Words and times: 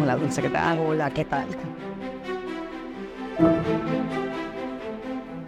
Hola, 0.00 0.16
Dulce, 0.16 0.42
¿qué 0.42 0.50
tal? 0.50 0.78
Hola, 0.78 1.10
¿qué 1.10 1.24
tal? 1.24 1.46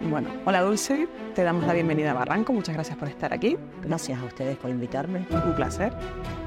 Bueno, 0.09 0.29
hola 0.45 0.61
Dulce, 0.61 1.07
te 1.35 1.43
damos 1.43 1.65
la 1.65 1.73
bienvenida 1.73 2.11
a 2.11 2.13
Barranco, 2.15 2.51
muchas 2.51 2.73
gracias 2.73 2.97
por 2.97 3.07
estar 3.07 3.31
aquí. 3.31 3.57
Gracias 3.83 4.19
a 4.19 4.25
ustedes 4.25 4.57
por 4.57 4.71
invitarme. 4.71 5.25
Un 5.29 5.55
placer. 5.55 5.93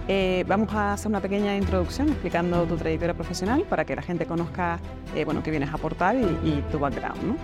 Eh, 0.08 0.44
vamos 0.48 0.74
a 0.74 0.94
hacer 0.94 1.08
una 1.08 1.20
pequeña 1.20 1.56
introducción 1.56 2.08
explicando 2.08 2.64
tu 2.64 2.76
trayectoria 2.76 3.14
profesional 3.14 3.62
para 3.68 3.84
que 3.84 3.94
la 3.94 4.02
gente 4.02 4.26
conozca 4.26 4.80
eh, 5.14 5.24
bueno, 5.24 5.44
qué 5.44 5.52
vienes 5.52 5.70
a 5.70 5.74
aportar 5.74 6.16
y, 6.16 6.24
y 6.42 6.64
tu 6.72 6.80
background. 6.80 7.22
¿no? 7.22 7.36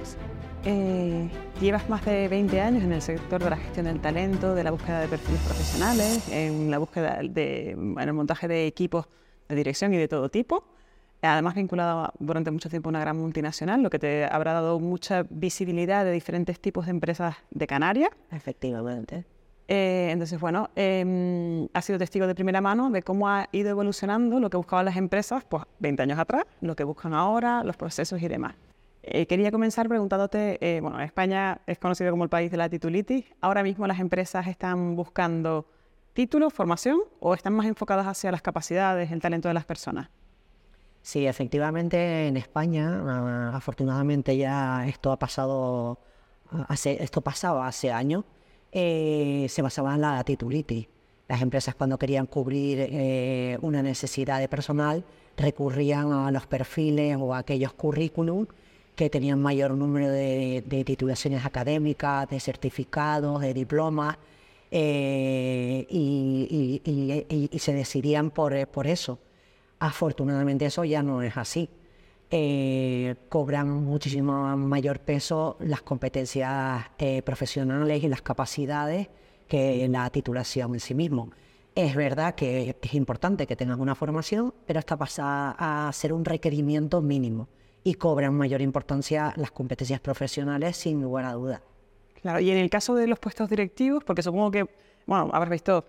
Eh, 0.71 1.31
llevas 1.63 1.89
más 1.89 2.05
de 2.05 2.29
20 2.29 2.61
años 2.61 2.85
en 2.85 2.93
el 2.93 3.01
sector 3.01 3.43
de 3.43 3.49
la 3.49 3.57
gestión 3.57 3.87
del 3.87 4.01
talento, 4.01 4.55
de 4.55 4.63
la 4.63 4.71
búsqueda 4.71 5.01
de 5.01 5.09
perfiles 5.09 5.41
profesionales, 5.41 6.29
en 6.31 6.71
la 6.71 6.77
búsqueda 6.77 7.21
de, 7.23 7.71
en 7.71 7.99
el 7.99 8.13
montaje 8.13 8.49
de 8.49 8.67
equipos 8.67 9.07
de 9.49 9.57
dirección 9.57 9.95
y 9.95 9.97
de 9.97 10.09
todo 10.09 10.29
tipo. 10.29 10.65
Además 11.23 11.55
vinculado 11.55 12.13
durante 12.19 12.51
mucho 12.51 12.69
tiempo 12.69 12.89
a 12.89 12.91
una 12.91 13.01
gran 13.01 13.17
multinacional, 13.17 13.83
lo 13.83 13.89
que 13.89 13.99
te 13.99 14.27
habrá 14.27 14.53
dado 14.53 14.79
mucha 14.79 15.25
visibilidad 15.31 16.05
de 16.05 16.13
diferentes 16.13 16.61
tipos 16.61 16.85
de 16.85 16.91
empresas 16.91 17.37
de 17.51 17.67
Canarias. 17.67 18.11
Efectivamente. 18.31 19.25
Eh, 19.69 20.11
entonces, 20.13 20.39
bueno, 20.39 20.69
eh, 20.77 21.67
ha 21.73 21.81
sido 21.81 21.99
testigo 21.99 22.27
de 22.27 22.35
primera 22.35 22.61
mano 22.61 22.91
de 22.91 23.03
cómo 23.03 23.27
ha 23.27 23.49
ido 23.53 23.71
evolucionando 23.71 24.39
lo 24.39 24.51
que 24.51 24.59
buscaban 24.59 24.85
las 24.85 24.99
empresas 24.99 25.45
pues, 25.49 25.63
20 25.79 26.03
años 26.03 26.19
atrás, 26.19 26.45
lo 26.61 26.77
que 26.77 26.85
buscan 26.85 27.15
ahora, 27.15 27.65
los 27.65 27.79
procesos 27.79 28.21
y 28.21 28.29
demás. 28.29 28.55
Eh, 29.11 29.27
quería 29.27 29.51
comenzar 29.51 29.89
preguntándote, 29.89 30.59
eh, 30.61 30.81
bueno, 30.81 31.01
España 31.01 31.63
es 31.67 31.79
conocido 31.79 32.11
como 32.11 32.25
el 32.25 32.31
país 32.31 32.51
de 32.51 32.59
la 32.59 32.69
titulitis. 32.69 33.25
Ahora 33.41 33.63
mismo 33.63 33.87
las 33.87 34.01
empresas 34.01 34.47
están 34.47 34.97
buscando 34.97 35.67
títulos, 36.13 36.53
formación, 36.53 37.01
o 37.21 37.33
están 37.33 37.55
más 37.55 37.67
enfocadas 37.67 38.07
hacia 38.07 38.31
las 38.31 38.43
capacidades, 38.43 39.11
el 39.11 39.21
talento 39.21 39.49
de 39.49 39.55
las 39.55 39.65
personas. 39.65 40.11
Sí, 41.01 41.27
efectivamente 41.27 42.29
en 42.29 42.37
España, 42.37 43.03
uh, 43.03 43.57
afortunadamente 43.57 44.37
ya 44.37 44.87
esto 44.87 45.11
ha 45.11 45.19
pasado, 45.19 45.99
uh, 46.53 46.65
hace, 46.69 47.03
esto 47.03 47.23
pasaba 47.23 47.67
hace 47.67 47.91
años, 47.91 48.25
eh, 48.73 49.47
se 49.49 49.63
basaba 49.63 49.95
en 49.95 50.03
la 50.03 50.23
titulitis. 50.23 50.87
Las 51.29 51.41
empresas 51.41 51.75
cuando 51.75 51.99
querían 51.99 52.27
cubrir 52.27 52.79
eh, 52.81 53.59
una 53.63 53.83
necesidad 53.83 54.39
de 54.39 54.49
personal 54.49 55.05
recurrían 55.37 56.13
a 56.13 56.31
los 56.31 56.47
perfiles 56.47 57.17
o 57.19 57.33
a 57.33 57.39
aquellos 57.39 57.73
currículum 57.73 58.47
que 58.99 59.09
tenían 59.09 59.41
mayor 59.41 59.71
número 59.75 60.11
de, 60.11 60.83
titulaciones 60.85 61.47
académicas, 61.47 62.29
de 62.29 62.41
certificados, 62.41 63.41
de 63.41 63.55
diplomas, 63.55 64.19
eh, 64.73 65.87
y, 65.89 67.59
se 67.61 67.73
decidían 67.75 68.31
por, 68.33 68.67
por 68.67 68.89
eso. 68.89 69.21
Afortunadamente 69.79 70.67
eso 70.67 70.85
ya 70.85 71.05
no 71.05 71.23
es 71.23 71.37
así. 71.37 71.71
Eh, 72.33 73.15
cobran 73.29 73.69
muchísimo 73.85 74.57
mayor 74.57 74.99
peso 74.99 75.57
las 75.61 75.83
competencias 75.83 76.85
eh, 76.99 77.23
profesionales 77.23 78.03
y 78.03 78.09
las 78.09 78.23
capacidades 78.23 79.07
que 79.47 79.87
la 79.89 80.11
titulación 80.11 80.75
en 80.75 80.81
sí 80.81 80.95
mismo. 80.97 81.31
Es 81.77 81.95
verdad 81.95 82.35
que 82.35 82.77
es 82.83 82.95
importante 82.95 83.47
que 83.47 83.55
tengas 83.55 83.79
una 83.79 83.95
formación, 83.95 84.53
pero 84.67 84.81
esta 84.81 84.97
pasa 84.97 85.55
a 85.57 85.93
ser 85.93 86.13
un 86.13 86.25
requerimiento 86.25 87.01
mínimo 87.01 87.47
y 87.85 87.95
cobran 87.95 88.35
mayor 88.35 88.61
importancia 88.61 89.33
las 89.37 89.51
competencias 89.51 90.01
profesionales 90.01 90.77
sin 90.77 91.01
lugar 91.03 91.25
a 91.25 91.33
dudas. 91.33 91.63
Claro, 92.21 92.41
y 92.41 92.51
en 92.51 92.59
el 92.59 92.69
caso 92.71 92.95
de 92.95 93.07
los 93.07 93.19
puestos 93.19 93.49
directivos, 93.49 94.05
porque 94.05 94.23
supongo 94.23 94.51
que, 94.51 94.67
bueno, 95.07 95.31
habrás 95.33 95.51
visto 95.51 95.85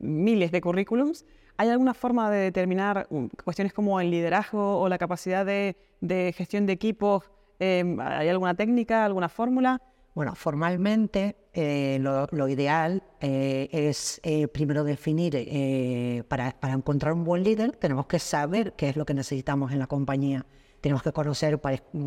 miles 0.00 0.52
de 0.52 0.60
currículums, 0.60 1.24
¿hay 1.56 1.68
alguna 1.68 1.94
forma 1.94 2.30
de 2.30 2.38
determinar 2.38 3.06
um, 3.10 3.28
cuestiones 3.44 3.72
como 3.72 4.00
el 4.00 4.10
liderazgo 4.10 4.80
o 4.80 4.88
la 4.88 4.98
capacidad 4.98 5.44
de, 5.44 5.76
de 6.00 6.32
gestión 6.36 6.66
de 6.66 6.72
equipos? 6.72 7.24
Eh, 7.58 7.96
¿Hay 8.00 8.28
alguna 8.28 8.54
técnica, 8.54 9.04
alguna 9.04 9.28
fórmula? 9.28 9.82
Bueno, 10.14 10.34
formalmente 10.34 11.36
eh, 11.52 11.98
lo, 12.00 12.26
lo, 12.32 12.48
ideal 12.48 13.04
eh, 13.20 13.68
es 13.70 14.20
eh, 14.24 14.48
primero 14.48 14.82
definir, 14.82 15.34
eh, 15.36 16.24
para, 16.26 16.52
para 16.58 16.74
encontrar 16.74 17.12
un 17.12 17.24
buen 17.24 17.44
líder, 17.44 17.76
tenemos 17.76 18.06
que 18.06 18.18
saber 18.18 18.72
qué 18.72 18.88
es 18.88 18.96
lo 18.96 19.06
que 19.06 19.14
necesitamos 19.14 19.70
en 19.70 19.78
la 19.78 19.86
compañía 19.86 20.44
tenemos 20.80 21.02
que 21.02 21.12
conocer, 21.12 21.60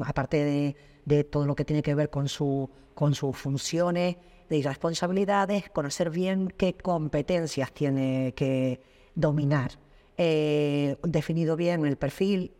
aparte 0.06 0.76
de, 1.06 1.24
todo 1.26 1.46
lo 1.46 1.56
que 1.56 1.66
tiene 1.66 1.82
que 1.82 1.96
ver 1.96 2.10
con, 2.10 2.28
su, 2.28 2.70
con 2.94 3.16
sus 3.16 3.36
funciones 3.36 4.18
y 4.50 4.62
responsabilidades, 4.62 5.70
conocer 5.70 6.10
bien 6.10 6.54
qué 6.58 6.74
competencias 6.74 7.72
tiene 7.72 8.34
que 8.36 8.82
dominar. 9.16 9.72
Eh, 10.18 10.98
definido 11.04 11.56
bien 11.56 11.86
el 11.86 11.98
perfil, 11.98 12.52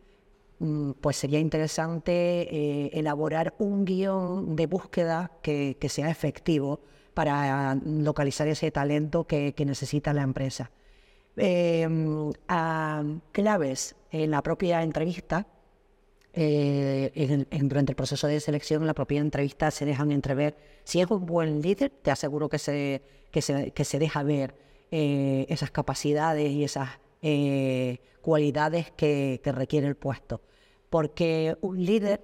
mm, 0.60 0.92
pues 1.02 1.18
sería 1.18 1.40
interesante 1.40 2.12
eh, 2.14 2.92
elaborar 2.94 3.54
un 3.60 3.86
guion 3.86 4.56
de 4.56 4.68
búsqueda 4.68 5.32
que, 5.42 5.78
sea 5.90 6.10
efectivo 6.10 6.80
para 7.14 7.76
localizar 7.86 8.48
ese 8.48 8.72
talento 8.72 9.26
que, 9.26 9.54
necesita 9.66 10.14
la 10.14 10.24
empresa. 10.24 10.72
Eh, 11.38 11.88
a 12.48 13.04
claves 13.32 13.96
en 14.12 14.32
la 14.32 14.42
propia 14.42 14.84
entrevista, 14.84 15.48
eh, 16.34 17.46
durante 17.62 17.92
el 17.92 17.96
proceso 17.96 18.28
de 18.28 18.40
selección, 18.40 18.84
en 18.84 18.88
la 18.88 18.94
propia 18.94 19.20
entrevista, 19.20 19.72
se 19.72 19.86
dejan 19.86 20.12
entrever. 20.12 20.56
Si 20.84 21.02
es 21.02 21.10
un 21.10 21.26
buen 21.26 21.62
líder, 21.62 21.92
te 22.02 22.12
aseguro 22.12 22.50
que 22.50 22.60
se, 22.60 23.02
que 23.32 23.42
se, 23.42 23.72
que 23.72 23.84
se 23.84 24.00
deja 24.00 24.24
ver 24.24 24.56
eh, 24.92 25.46
esas 25.50 25.72
capacidades 25.72 26.50
y 26.50 26.64
esas 26.64 26.90
eh, 27.22 28.00
cualidades 28.22 28.92
que, 28.92 29.42
requiere 29.44 29.88
el 29.88 29.96
puesto. 29.96 30.42
Porque 30.90 31.58
un 31.62 31.84
líder 31.84 32.22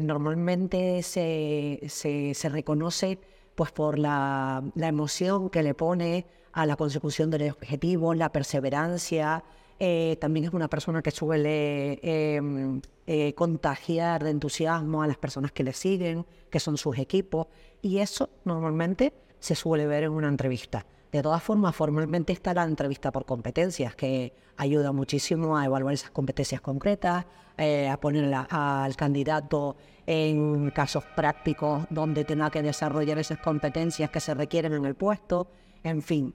normalmente 0.00 1.02
se, 1.02 1.80
se, 1.88 2.32
se, 2.34 2.48
reconoce 2.48 3.18
pues, 3.54 3.72
por 3.72 3.98
la, 3.98 4.64
la 4.74 4.88
emoción 4.88 5.50
que 5.50 5.62
le 5.62 5.74
pone 5.74 6.26
a 6.52 6.66
la 6.66 6.76
consecución 6.76 7.30
del 7.30 7.50
objetivo, 7.50 8.14
la 8.14 8.30
perseverancia, 8.32 9.44
eh, 9.78 10.16
también 10.20 10.46
es 10.46 10.52
una 10.52 10.68
persona 10.68 11.02
que 11.02 11.10
suele 11.10 11.98
eh, 12.02 12.80
eh, 13.06 13.34
contagiar 13.34 14.22
de 14.22 14.30
entusiasmo 14.30 15.02
a 15.02 15.06
las 15.06 15.16
personas 15.16 15.52
que 15.52 15.64
le 15.64 15.72
siguen, 15.72 16.24
que 16.50 16.60
son 16.60 16.76
sus 16.76 16.98
equipos, 16.98 17.48
y 17.82 17.98
eso 17.98 18.30
normalmente 18.44 19.12
se 19.40 19.54
suele 19.54 19.86
ver 19.86 20.04
en 20.04 20.12
una 20.12 20.28
entrevista. 20.28 20.86
De 21.10 21.22
todas 21.22 21.42
formas, 21.42 21.76
formalmente 21.76 22.32
está 22.32 22.54
la 22.54 22.64
entrevista 22.64 23.12
por 23.12 23.24
competencias, 23.24 23.94
que 23.94 24.32
ayuda 24.56 24.92
muchísimo 24.92 25.56
a 25.56 25.64
evaluar 25.64 25.94
esas 25.94 26.10
competencias 26.10 26.60
concretas, 26.60 27.26
eh, 27.56 27.88
a 27.88 28.00
poner 28.00 28.32
al 28.34 28.96
candidato 28.96 29.76
en 30.06 30.70
casos 30.70 31.04
prácticos 31.14 31.86
donde 31.90 32.24
tenga 32.24 32.50
que 32.50 32.62
desarrollar 32.62 33.18
esas 33.18 33.38
competencias 33.38 34.10
que 34.10 34.20
se 34.20 34.34
requieren 34.34 34.72
en 34.72 34.84
el 34.84 34.94
puesto, 34.94 35.48
en 35.82 36.02
fin. 36.02 36.34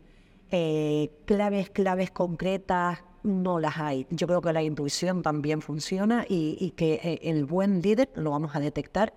Claves, 1.26 1.70
claves 1.70 2.10
concretas, 2.10 3.04
no 3.24 3.60
las 3.60 3.78
hay. 3.78 4.08
Yo 4.10 4.28
creo 4.28 4.42
que 4.42 4.54
la 4.54 4.62
intuición 4.64 5.22
también 5.22 5.62
funciona 5.62 6.26
y, 6.28 6.58
y 6.60 6.72
que 6.72 7.00
eh, 7.04 7.20
el 7.24 7.46
buen 7.46 7.82
líder 7.82 8.10
lo 8.16 8.32
vamos 8.32 8.56
a 8.56 8.60
detectar 8.60 9.14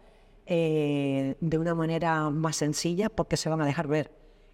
eh, 0.46 1.36
de 1.40 1.58
una 1.58 1.74
manera 1.74 2.28
más 2.30 2.56
sencilla 2.56 3.08
porque 3.08 3.36
se 3.36 3.48
van 3.48 3.60
a 3.62 3.66
dejar 3.66 3.86
ver. 3.86 4.10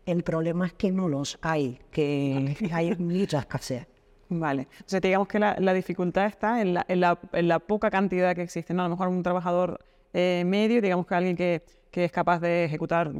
El 0.06 0.22
problema 0.22 0.66
es 0.66 0.72
que 0.74 0.90
no 0.90 1.08
los 1.08 1.38
hay, 1.42 1.80
que 1.90 2.56
hay 2.72 2.94
mucha 2.96 3.40
escasez. 3.40 3.86
Vale. 4.28 4.68
O 4.80 4.84
sea, 4.86 5.00
digamos 5.00 5.28
que 5.28 5.38
la, 5.38 5.56
la 5.58 5.72
dificultad 5.72 6.26
está 6.26 6.60
en 6.60 6.74
la, 6.74 6.84
en, 6.88 7.00
la, 7.00 7.18
en 7.32 7.48
la, 7.48 7.58
poca 7.58 7.90
cantidad 7.90 8.34
que 8.34 8.42
existe. 8.42 8.74
¿no? 8.74 8.82
A 8.82 8.84
lo 8.84 8.90
mejor 8.90 9.08
un 9.08 9.22
trabajador 9.22 9.80
eh, 10.12 10.42
medio, 10.46 10.82
digamos 10.82 11.06
que 11.06 11.14
alguien 11.14 11.36
que, 11.36 11.62
que 11.90 12.04
es 12.04 12.12
capaz 12.12 12.40
de 12.40 12.64
ejecutar 12.64 13.10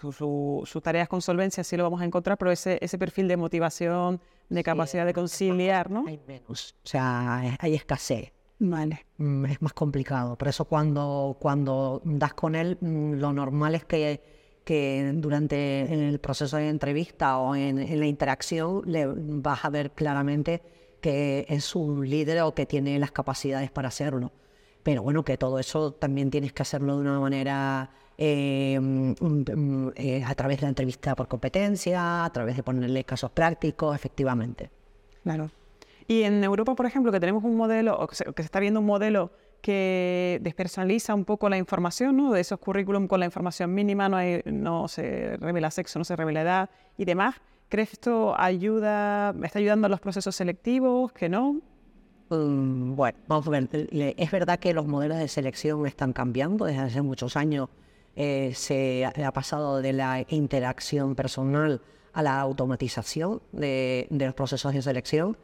sus 0.00 0.16
su, 0.16 0.80
tareas 0.82 1.08
con 1.08 1.22
solvencia, 1.22 1.64
sí 1.64 1.76
lo 1.76 1.82
vamos 1.82 2.00
a 2.00 2.04
encontrar, 2.04 2.38
pero 2.38 2.50
ese, 2.50 2.78
ese 2.80 2.98
perfil 2.98 3.28
de 3.28 3.36
motivación, 3.36 4.20
de 4.48 4.62
capacidad 4.62 5.02
sí, 5.02 5.06
de 5.06 5.12
conciliar, 5.14 5.90
¿no? 5.90 6.04
Hay 6.06 6.20
menos, 6.26 6.74
o 6.84 6.86
sea, 6.86 7.56
hay 7.58 7.74
escasez. 7.74 8.32
Vale. 8.58 9.06
Mm, 9.16 9.46
es 9.46 9.60
más 9.62 9.72
complicado. 9.72 10.36
Por 10.36 10.46
eso 10.46 10.66
cuando, 10.66 11.36
cuando 11.40 12.00
das 12.04 12.34
con 12.34 12.54
él, 12.54 12.78
mm, 12.80 13.14
lo 13.14 13.32
normal 13.32 13.74
es 13.74 13.84
que, 13.84 14.20
que 14.64 15.10
durante 15.14 16.08
el 16.08 16.20
proceso 16.20 16.56
de 16.58 16.68
entrevista 16.68 17.38
o 17.38 17.56
en, 17.56 17.80
en 17.80 17.98
la 17.98 18.06
interacción 18.06 18.82
le 18.86 19.06
vas 19.06 19.64
a 19.64 19.70
ver 19.70 19.90
claramente 19.90 20.62
que 21.00 21.44
es 21.48 21.74
un 21.74 22.08
líder 22.08 22.42
o 22.42 22.54
que 22.54 22.64
tiene 22.64 22.98
las 23.00 23.10
capacidades 23.10 23.72
para 23.72 23.88
hacerlo. 23.88 24.30
Pero 24.84 25.02
bueno, 25.02 25.24
que 25.24 25.36
todo 25.36 25.58
eso 25.58 25.92
también 25.92 26.30
tienes 26.30 26.52
que 26.52 26.62
hacerlo 26.62 26.96
de 26.96 27.02
una 27.02 27.20
manera 27.20 27.90
eh, 28.24 29.14
eh, 29.96 30.24
a 30.24 30.34
través 30.34 30.58
de 30.58 30.62
la 30.62 30.68
entrevista 30.68 31.16
por 31.16 31.28
competencia, 31.28 32.24
a 32.24 32.32
través 32.32 32.56
de 32.56 32.62
ponerle 32.62 33.04
casos 33.04 33.30
prácticos, 33.30 33.96
efectivamente. 33.96 34.70
Claro. 35.22 35.50
Y 36.06 36.22
en 36.22 36.44
Europa, 36.44 36.74
por 36.74 36.86
ejemplo, 36.86 37.10
que 37.10 37.20
tenemos 37.20 37.42
un 37.42 37.56
modelo, 37.56 37.98
o 37.98 38.06
que 38.06 38.14
se, 38.14 38.24
que 38.24 38.42
se 38.42 38.46
está 38.46 38.60
viendo 38.60 38.80
un 38.80 38.86
modelo 38.86 39.32
que 39.60 40.38
despersonaliza 40.42 41.14
un 41.14 41.24
poco 41.24 41.48
la 41.48 41.56
información, 41.56 42.16
¿no? 42.16 42.32
De 42.32 42.40
esos 42.40 42.58
currículum 42.58 43.06
con 43.06 43.20
la 43.20 43.26
información 43.26 43.72
mínima, 43.74 44.08
no, 44.08 44.16
hay, 44.16 44.42
no 44.44 44.88
se 44.88 45.36
revela 45.38 45.70
sexo, 45.70 45.98
no 45.98 46.04
se 46.04 46.16
revela 46.16 46.42
edad 46.42 46.70
y 46.96 47.04
demás. 47.04 47.36
¿crees 47.72 47.88
que 47.88 47.94
esto 47.94 48.38
ayuda, 48.38 49.34
está 49.42 49.58
ayudando 49.58 49.86
a 49.86 49.88
los 49.88 49.98
procesos 49.98 50.36
selectivos, 50.36 51.10
que 51.12 51.30
no? 51.30 51.62
Mm, 52.28 52.94
bueno, 52.94 53.18
vamos 53.26 53.46
a 53.46 53.50
ver. 53.50 53.68
Es 53.90 54.30
verdad 54.30 54.58
que 54.58 54.74
los 54.74 54.86
modelos 54.86 55.16
de 55.16 55.26
selección 55.26 55.86
están 55.86 56.12
cambiando 56.12 56.66
desde 56.66 56.80
hace 56.80 57.00
muchos 57.00 57.34
años. 57.34 57.70
Eh, 58.16 58.52
se 58.54 59.04
ha 59.04 59.32
pasado 59.32 59.80
de 59.80 59.92
la 59.92 60.24
interacción 60.28 61.14
personal 61.14 61.80
a 62.12 62.22
la 62.22 62.40
automatización 62.40 63.40
de, 63.52 64.06
los 64.10 64.34
procesos 64.34 64.74
de 64.74 64.82
selección. 64.82 65.36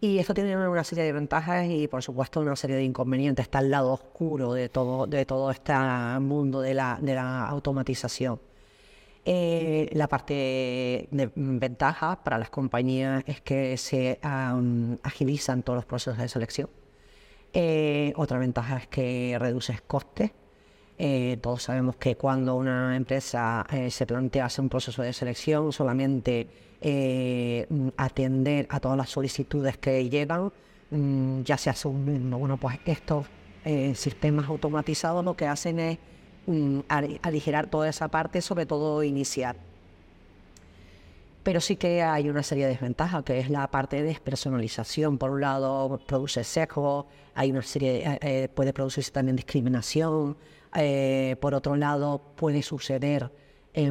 Y 0.00 0.18
esto 0.18 0.34
tiene 0.34 0.56
una 0.56 0.84
serie 0.84 1.04
de 1.04 1.12
ventajas 1.12 1.66
y, 1.68 1.88
por 1.88 2.02
supuesto, 2.02 2.40
una 2.40 2.56
serie 2.56 2.76
de 2.76 2.84
inconvenientes. 2.84 3.44
Está 3.44 3.58
al 3.58 3.70
lado 3.70 3.92
oscuro 3.92 4.52
de 4.52 4.68
todo, 4.68 5.06
de 5.06 5.24
todo 5.24 5.50
este 5.50 5.72
mundo 6.20 6.60
de 6.60 6.74
la, 6.74 6.98
de 7.00 7.14
la 7.14 7.48
automatización. 7.48 8.38
Eh, 9.26 9.88
la 9.92 10.06
parte 10.06 11.08
de 11.10 11.30
ventaja 11.34 12.22
para 12.22 12.36
las 12.36 12.50
compañías 12.50 13.24
es 13.26 13.40
que 13.40 13.78
se 13.78 14.18
agilizan 14.22 15.62
todos 15.62 15.78
los 15.78 15.86
procesos 15.86 16.18
de 16.18 16.28
selección. 16.28 16.68
Eh, 17.54 18.12
otra 18.16 18.38
ventaja 18.38 18.76
es 18.78 18.86
que 18.88 19.36
reduces 19.40 19.80
costes. 19.80 20.32
Eh, 20.98 21.38
todos 21.40 21.64
sabemos 21.64 21.96
que 21.96 22.16
cuando 22.16 22.54
una 22.54 22.96
empresa 22.96 23.66
se 23.88 24.06
plantea 24.06 24.46
hacer 24.46 24.62
un 24.62 24.68
proceso 24.68 25.02
de 25.02 25.12
selección, 25.12 25.72
solamente 25.72 26.46
atender 27.96 28.66
a 28.68 28.78
todas 28.78 28.96
las 28.96 29.10
solicitudes 29.10 29.78
que 29.78 30.08
llegan, 30.08 30.52
mm, 30.90 31.42
ya 31.42 31.56
se 31.56 31.70
hace 31.70 31.88
un 31.88 32.30
Bueno, 32.30 32.56
pues 32.56 32.78
estos 32.84 33.26
sistemas 33.94 34.48
automatizados 34.48 35.24
lo 35.24 35.34
que 35.34 35.46
hacen 35.46 35.80
es 35.80 35.98
Mm, 36.46 36.80
aligerar 37.22 37.68
toda 37.70 37.88
esa 37.88 38.08
parte, 38.08 38.42
sobre 38.42 38.66
todo 38.66 39.02
inicial. 39.02 39.56
Pero 41.42 41.60
sí 41.60 41.76
que 41.76 42.02
hay 42.02 42.28
una 42.28 42.42
serie 42.42 42.64
de 42.64 42.72
desventajas, 42.72 43.22
que 43.24 43.38
es 43.38 43.50
la 43.50 43.66
parte 43.68 43.96
de 43.96 44.02
despersonalización. 44.04 45.18
Por 45.18 45.30
un 45.30 45.40
lado, 45.40 46.00
produce 46.06 46.44
sesgo, 46.44 47.06
hay 47.34 47.50
una 47.50 47.62
serie, 47.62 48.06
eh, 48.06 48.18
eh, 48.22 48.48
puede 48.54 48.72
producirse 48.72 49.10
también 49.10 49.36
discriminación. 49.36 50.36
Eh, 50.74 51.36
por 51.40 51.54
otro 51.54 51.76
lado, 51.76 52.20
puede 52.36 52.62
suceder 52.62 53.30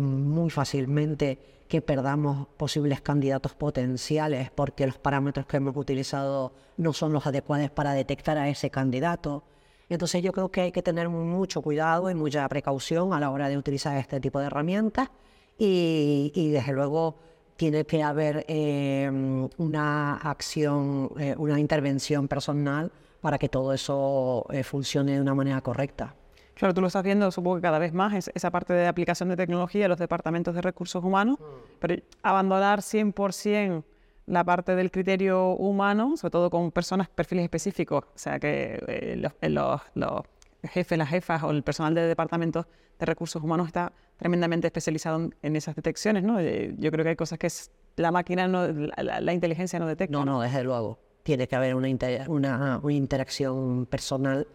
muy 0.01 0.50
fácilmente 0.50 1.39
que 1.68 1.81
perdamos 1.81 2.47
posibles 2.56 3.01
candidatos 3.01 3.56
potenciales 3.56 4.51
porque 4.51 4.85
los 4.85 4.97
parámetros 4.97 5.45
que 5.45 5.57
hemos 5.57 5.75
utilizado 5.75 6.53
no 6.77 6.94
son 6.94 7.13
los 7.13 7.25
adecuados 7.25 7.71
para 7.71 7.94
detectar 7.94 8.38
a 8.38 8.47
ese 8.47 8.69
candidato. 8.69 9.44
Entonces 9.89 10.21
yo 10.24 10.31
creo 10.31 10.50
que 10.50 10.62
hay 10.62 10.71
que 10.71 10.81
tener 10.81 11.09
mucho 11.09 11.62
cuidado 11.62 12.09
y 12.09 12.15
mucha 12.15 12.47
precaución 12.47 13.13
a 13.13 13.19
la 13.19 13.31
hora 13.31 13.50
de 13.50 13.57
utilizar 13.57 13.97
este 13.97 14.19
tipo 14.19 14.39
de 14.39 14.45
herramientas 14.45 15.09
y, 15.57 16.51
desde 16.51 16.74
luego 16.74 17.15
tiene 17.56 17.85
que 17.85 18.03
haber 18.03 18.45
em, 18.47 19.47
una 19.57 20.18
acción, 20.18 21.12
eh, 21.19 21.35
una 21.38 21.59
intervención 21.59 22.27
personal 22.27 22.91
para 23.21 23.38
que 23.38 23.50
todo 23.50 23.74
eso 23.74 24.45
eh, 24.51 24.63
funcione 24.63 25.13
de 25.13 25.21
una 25.21 25.33
manera 25.35 25.62
correcta. 25.62 26.15
Claro, 26.55 26.73
tú 26.73 26.81
lo 26.81 26.88
estás 26.88 27.03
viendo, 27.03 27.31
supongo 27.31 27.57
que 27.57 27.61
cada 27.61 27.79
vez 27.79 27.94
más, 27.94 28.29
esa 28.33 28.51
parte 28.51 28.73
de 28.73 28.88
aplicación 28.88 29.29
de 29.29 29.35
tecnología 29.35 29.85
en 29.85 29.89
los 29.89 30.00
departamentos 30.00 30.53
de 30.53 30.61
recursos 30.61 31.03
humanos, 31.03 31.39
mm. 31.39 31.44
pero 31.79 31.95
abandonar 32.21 32.79
100% 32.79 33.83
la 34.25 34.44
parte 34.44 34.75
del 34.75 34.91
criterio 34.91 35.50
humano, 35.50 36.15
sobre 36.15 36.31
todo 36.31 36.50
con 36.50 36.71
personas, 36.71 37.09
perfiles 37.09 37.44
específicos, 37.44 38.05
o 38.05 38.17
sea 38.17 38.39
que 38.39 38.81
eh, 38.88 39.15
los, 39.17 39.33
eh, 39.41 39.50
los, 39.50 39.81
los, 39.95 40.21
jefes, 40.63 40.97
las 40.97 41.09
jefas 41.09 41.44
o 41.44 41.51
el 41.51 41.63
personal 41.63 41.94
de 41.94 42.03
departamentos 42.03 42.65
de 42.97 43.06
recursos 43.06 43.44
humanos 43.44 43.67
está 43.67 43.91
tremendamente 44.17 44.67
especializado 44.67 45.29
en, 45.41 45.56
esas 45.56 45.75
detecciones, 45.75 46.23
¿no? 46.23 46.39
Eh, 46.39 46.73
yo 46.77 46.89
creo 46.91 47.03
que 47.03 47.09
hay 47.09 47.15
cosas 47.15 47.38
que 47.38 47.49
la 47.97 48.11
máquina, 48.11 48.47
no, 48.47 48.67
la, 48.67 49.33
inteligencia 49.33 49.77
no 49.79 49.88
detecta. 49.88 50.17
No, 50.17 50.23
no, 50.23 50.41
desde 50.41 50.63
luego. 50.63 50.99
Tiene 51.23 51.47
que 51.47 51.56
haber 51.56 51.75
una, 51.75 51.89
una, 52.27 52.79
una 52.81 52.94
interacción 52.94 53.85
personal 53.88 54.47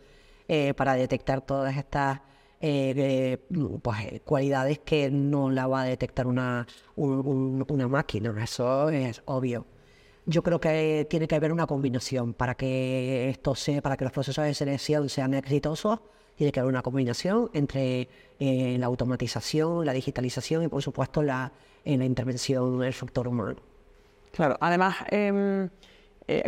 para 0.76 0.94
detectar 0.94 1.42
todas 1.42 1.76
estas 1.76 2.20
eh, 2.60 3.38
pues, 3.82 4.00
eh, 4.00 4.20
cualidades 4.24 4.80
que 4.80 5.10
no 5.10 5.48
la 5.50 5.68
va 5.68 5.82
a 5.82 5.84
detectar 5.84 6.26
una, 6.26 6.66
una 6.96 7.88
máquina, 7.88 8.34
eso 8.42 8.88
es 8.88 9.22
obvio. 9.26 9.66
Yo 10.26 10.42
creo 10.42 10.60
que 10.60 11.06
tiene 11.08 11.28
que 11.28 11.36
haber 11.36 11.52
una 11.52 11.66
combinación 11.66 12.34
para 12.34 12.54
que 12.54 13.30
esto 13.30 13.54
sea, 13.54 13.80
para 13.80 13.96
que 13.96 14.04
los 14.04 14.12
procesos 14.12 14.44
de 14.44 14.52
selección 14.54 15.08
sean 15.08 15.34
exitosos. 15.34 16.00
Tiene 16.34 16.52
que 16.52 16.60
haber 16.60 16.70
una 16.70 16.82
combinación 16.82 17.50
entre 17.54 18.08
eh, 18.38 18.76
la 18.78 18.86
automatización, 18.86 19.86
la 19.86 19.92
digitalización 19.92 20.64
y, 20.64 20.68
por 20.68 20.82
supuesto, 20.82 21.22
la, 21.22 21.52
la 21.84 22.04
intervención 22.04 22.78
del 22.80 22.92
factor 22.92 23.26
humano. 23.26 23.56
Claro, 24.32 24.56
además, 24.60 24.96
em, 25.10 25.68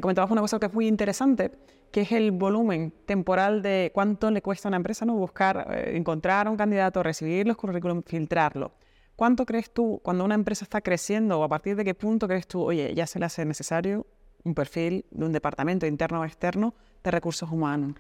comentabas 0.01 0.31
una 0.31 0.43
cosa 0.43 0.59
que 0.59 0.67
es 0.67 0.75
muy 0.75 0.87
interesante, 0.87 1.51
que 1.91 2.03
es 2.03 2.13
el 2.13 2.31
volumen 2.31 2.93
temporal 3.07 3.63
de 3.63 3.91
cuánto 3.93 4.31
le 4.31 4.43
cuesta 4.43 4.69
a 4.69 4.71
una 4.71 4.77
empresa 4.77 5.05
¿no? 5.05 5.15
buscar, 5.15 5.67
eh, 5.71 5.97
encontrar 5.97 6.47
a 6.47 6.51
un 6.51 6.57
candidato, 6.57 7.03
recibir 7.03 7.47
los 7.47 7.57
currículum, 7.57 8.03
filtrarlo. 8.05 8.73
¿Cuánto 9.17 9.45
crees 9.45 9.71
tú, 9.71 10.01
cuando 10.03 10.25
una 10.25 10.35
empresa 10.35 10.65
está 10.65 10.81
creciendo 10.81 11.41
o 11.41 11.45
a 11.45 11.49
partir 11.49 11.77
de 11.77 11.85
qué 11.85 11.95
punto 11.95 12.27
crees 12.27 12.47
tú, 12.47 12.63
oye, 12.63 12.95
ya 12.95 13.07
se 13.07 13.19
le 13.19 13.27
hace 13.27 13.45
necesario 13.45 14.07
un 14.45 14.55
perfil 14.55 15.05
de 15.11 15.27
un 15.27 15.33
departamento 15.33 15.87
interno 15.87 16.21
o 16.21 16.25
externo 16.25 16.75
de 17.05 17.11
recursos 17.11 17.51
humanos? 17.51 17.95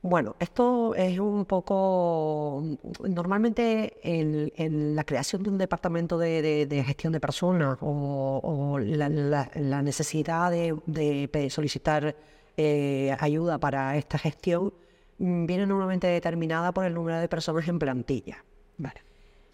Bueno, 0.00 0.36
esto 0.38 0.94
es 0.94 1.18
un 1.18 1.44
poco, 1.44 2.62
normalmente 3.08 3.98
en, 4.02 4.94
la 4.94 5.04
creación 5.04 5.42
de 5.42 5.50
un 5.50 5.58
departamento 5.58 6.18
de, 6.18 6.84
gestión 6.86 7.12
de 7.12 7.20
personas 7.20 7.78
o, 7.80 8.78
la, 8.80 9.82
necesidad 9.82 10.50
de 10.50 11.48
solicitar 11.50 12.16
eh, 12.60 13.16
ayuda 13.20 13.58
para 13.58 13.96
esta 13.96 14.18
gestión 14.18 14.74
mm, 15.18 15.46
viene 15.46 15.64
normalmente 15.64 16.08
determinada 16.08 16.72
por 16.72 16.84
el 16.84 16.92
número 16.92 17.20
de 17.20 17.28
personas 17.28 17.68
en 17.68 17.78
plantilla. 17.78 18.44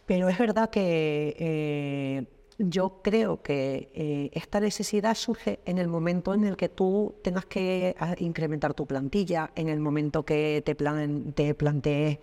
Pero 0.07 0.29
es 0.31 0.39
verdad 0.39 0.71
que 0.71 1.37
eh, 1.39 2.27
yo 2.59 3.03
creo 3.03 3.43
que 3.43 3.91
eh, 3.93 4.31
esta 4.33 4.59
necesidad 4.59 5.15
surge 5.17 5.61
en 5.67 5.77
el 5.77 5.89
momento 5.89 6.33
en 6.33 6.45
el 6.45 6.57
que 6.57 6.71
tú 6.71 7.15
tengas 7.23 7.45
que 7.45 7.95
ah, 7.99 8.15
incrementar 8.19 8.73
tu 8.73 8.87
plantilla, 8.87 9.51
en 9.55 9.69
el 9.69 9.81
momento 9.81 10.25
que 10.25 10.63
te, 10.65 10.75
plan, 10.75 11.35
te 11.35 11.55
plantees 11.55 12.19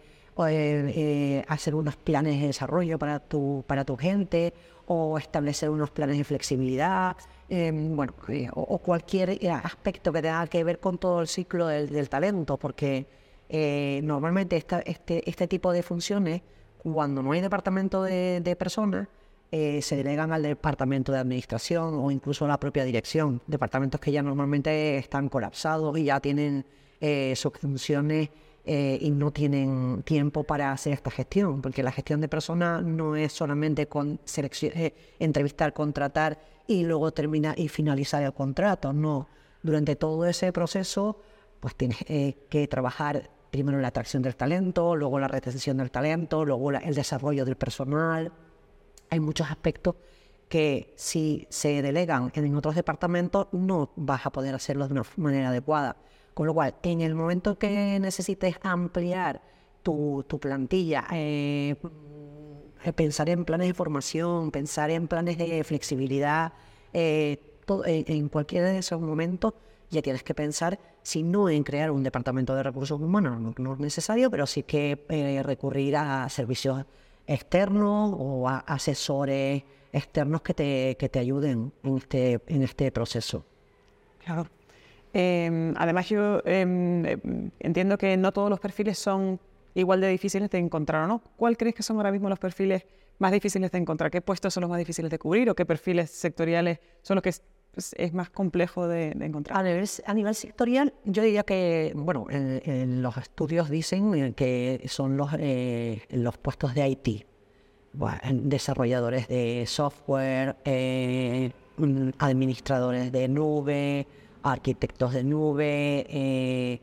hacer 1.47 1.75
unos 1.75 1.95
planes 1.95 2.41
de 2.41 2.47
desarrollo 2.47 2.97
para 2.97 3.19
tu, 3.19 3.63
para 3.67 3.85
tu 3.85 3.97
gente 3.97 4.53
o 4.87 5.19
establecer 5.19 5.69
unos 5.69 5.91
planes 5.91 6.17
de 6.17 6.23
flexibilidad, 6.23 7.15
Em, 7.53 7.97
bueno, 7.97 8.13
eh, 8.29 8.47
o, 8.53 8.77
cualquier 8.77 9.31
eh, 9.31 9.49
aspecto 9.51 10.13
que 10.13 10.21
tenga 10.21 10.47
que 10.47 10.63
ver 10.63 10.79
con 10.79 10.97
todo 10.97 11.19
el 11.19 11.27
ciclo 11.27 11.67
del, 11.67 12.07
talento, 12.07 12.55
porque 12.55 13.05
eh, 13.49 13.99
normalmente 14.05 14.55
este, 14.55 15.29
este 15.29 15.47
tipo 15.49 15.73
de 15.73 15.83
funciones, 15.83 16.43
cuando 16.77 17.21
no 17.21 17.33
hay 17.33 17.41
departamento 17.41 18.03
de, 18.03 18.55
personas, 18.57 19.09
se 19.51 19.95
delegan 19.97 20.31
al 20.31 20.43
departamento 20.43 21.11
de 21.11 21.19
administración 21.19 21.95
o 21.95 22.09
incluso 22.09 22.45
a 22.45 22.47
la 22.47 22.57
propia 22.57 22.85
dirección, 22.85 23.41
departamentos 23.47 23.99
que 23.99 24.13
ya 24.13 24.23
normalmente 24.23 24.97
están 24.97 25.27
colapsados 25.27 25.97
y 25.97 26.05
ya 26.05 26.21
tienen 26.21 26.65
sus 27.35 27.51
funciones 27.59 28.29
y 28.65 29.09
no 29.11 29.31
tienen 29.31 30.03
tiempo 30.03 30.43
para 30.43 30.71
hacer 30.71 30.93
esta 30.93 31.09
gestión, 31.11 31.61
porque 31.61 31.83
la 31.83 31.91
gestión 31.91 32.21
de 32.21 32.27
personas 32.27 32.83
no 32.83 33.15
es 33.15 33.33
solamente 33.33 33.87
con 33.87 34.19
entrevistar, 35.19 35.73
contratar 35.73 36.39
y 36.67 36.83
luego 36.83 37.11
terminar 37.11 37.59
y 37.59 37.67
finalizar 37.67 38.23
el 38.23 38.33
contrato. 38.33 38.93
No, 38.93 39.27
durante 39.63 39.95
todo 39.95 40.25
ese 40.25 40.51
proceso, 40.51 41.19
pues 41.59 41.75
tienes 41.75 41.97
eh, 42.07 42.37
que 42.49 42.67
trabajar 42.67 43.29
primero 43.51 43.79
la 43.79 43.89
atracción 43.89 44.23
del 44.23 44.35
talento, 44.35 44.95
luego 44.95 45.19
la 45.19 45.27
retención 45.27 45.77
del 45.77 45.91
talento, 45.91 46.45
luego 46.45 46.71
el 46.71 46.95
desarrollo 46.95 47.45
del 47.45 47.55
personal. 47.55 48.31
Hay 49.09 49.19
muchos 49.19 49.51
aspectos 49.51 49.95
que 50.47 50.93
si 50.97 51.47
se 51.49 51.81
delegan 51.81 52.31
en 52.33 52.55
otros 52.55 52.75
departamentos 52.75 53.47
no 53.51 53.91
vas 53.95 54.25
a 54.25 54.31
poder 54.31 54.55
hacerlo 54.55 54.87
de 54.87 54.93
una 54.93 55.03
manera 55.17 55.49
adecuada. 55.49 55.97
Con 56.33 56.47
lo 56.47 56.53
cual, 56.53 56.75
en 56.83 57.01
el 57.01 57.15
momento 57.15 57.57
que 57.57 57.99
necesites 57.99 58.55
ampliar 58.63 59.41
tu, 59.83 60.25
plantilla, 60.39 61.05
eh, 61.11 61.75
eh, 62.83 62.93
pensar 62.93 63.29
en 63.29 63.45
planes 63.45 63.67
de 63.67 63.73
formación, 63.73 64.51
pensar 64.51 64.89
en 64.89 65.07
planes 65.07 65.37
de 65.37 65.63
flexibilidad, 65.63 66.53
eh, 66.93 67.39
en, 67.85 68.29
cualquiera 68.29 68.69
de 68.69 68.79
esos 68.79 68.99
momentos 68.99 69.53
ya 69.89 70.01
tienes 70.01 70.23
que 70.23 70.33
pensar, 70.33 70.79
si 71.03 71.21
no 71.21 71.49
en 71.49 71.63
crear 71.63 71.91
un 71.91 72.03
departamento 72.03 72.55
de 72.55 72.63
recursos 72.63 72.99
humanos, 72.99 73.53
no, 73.57 73.73
es 73.73 73.79
necesario, 73.79 74.31
pero 74.31 74.47
sí 74.47 74.63
que 74.63 75.05
eh, 75.09 75.43
recurrir 75.43 75.97
a 75.97 76.27
servicios 76.29 76.85
externos 77.27 78.15
o 78.17 78.47
a 78.47 78.59
asesores 78.59 79.63
externos 79.91 80.41
que 80.41 80.53
te, 80.53 80.97
que 80.97 81.09
te 81.09 81.19
ayuden 81.19 81.73
en 81.83 81.97
este, 81.97 82.41
en 82.47 82.63
este 82.63 82.91
proceso. 82.91 83.45
Claro. 84.23 84.47
Em, 85.13 85.73
además, 85.77 86.07
yo 86.09 86.41
em, 86.45 87.51
entiendo 87.59 87.97
que 87.97 88.15
no 88.17 88.31
todos 88.31 88.49
los 88.49 88.59
perfiles 88.59 88.97
son 88.97 89.39
igual 89.73 90.01
de 90.01 90.07
difíciles 90.07 90.49
de 90.49 90.57
encontrar 90.57 91.03
o 91.03 91.07
no. 91.07 91.21
¿Cuál 91.37 91.57
crees 91.57 91.75
que 91.75 91.83
son 91.83 91.97
ahora 91.97 92.11
mismo 92.11 92.29
los 92.29 92.39
perfiles 92.39 92.85
más 93.19 93.31
difíciles 93.31 93.71
de 93.71 93.77
encontrar? 93.77 94.11
¿Qué 94.11 94.21
puestos 94.21 94.53
son 94.53 94.61
los 94.61 94.69
más 94.69 94.79
difíciles 94.79 95.11
de 95.11 95.19
cubrir 95.19 95.49
o 95.49 95.55
qué 95.55 95.65
perfiles 95.65 96.09
sectoriales 96.11 96.79
son 97.01 97.15
los 97.15 97.23
que 97.23 97.29
es, 97.29 98.13
más 98.13 98.29
complejo 98.29 98.87
de, 98.87 99.09
encontrar? 99.09 99.59
A 99.59 100.13
nivel, 100.13 100.35
sectorial, 100.35 100.93
yo 101.05 101.23
diría 101.23 101.43
que, 101.43 101.93
bueno, 101.95 102.27
en, 102.29 102.61
en 102.65 103.01
los 103.01 103.17
estudios 103.17 103.69
dicen 103.69 104.13
eh, 104.15 104.33
que 104.33 104.83
son 104.87 105.17
los, 105.17 105.31
eh, 105.37 106.01
los 106.09 106.37
puestos 106.37 106.73
de 106.73 106.87
IT, 106.87 107.25
desarrolladores 108.31 109.27
de 109.27 109.65
software, 109.67 110.57
eh, 110.65 111.51
administradores 112.19 113.11
de 113.11 113.27
nube, 113.27 114.07
arquitectos 114.43 115.13
de 115.13 115.23
nube, 115.23 116.05
eh, 116.09 116.81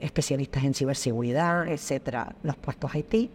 especialistas 0.00 0.64
en 0.64 0.74
ciberseguridad, 0.74 1.68
etcétera. 1.68 2.34
Los 2.42 2.56
puestos 2.56 2.94
IT, 2.94 3.30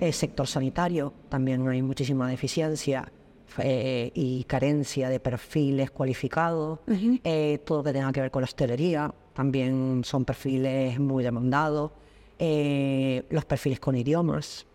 el 0.00 0.12
sector 0.12 0.46
sanitario, 0.46 1.12
también 1.28 1.66
hay 1.68 1.82
muchísima 1.82 2.28
deficiencia 2.28 3.10
eh, 3.58 4.10
y 4.14 4.44
carencia 4.44 5.08
de 5.10 5.20
perfiles 5.20 5.90
cualificados. 5.90 6.80
Eh, 7.24 7.60
todo 7.64 7.78
lo 7.78 7.84
que 7.84 7.92
tenga 7.92 8.12
que 8.12 8.20
ver 8.20 8.30
con 8.30 8.42
la 8.42 8.44
hostelería, 8.44 9.12
también 9.34 10.02
son 10.04 10.24
perfiles 10.24 10.98
muy 10.98 11.22
demandados. 11.22 11.92
Eh, 12.38 13.24
los 13.30 13.44
perfiles 13.44 13.78
con 13.78 13.94
idiomas, 13.94 14.66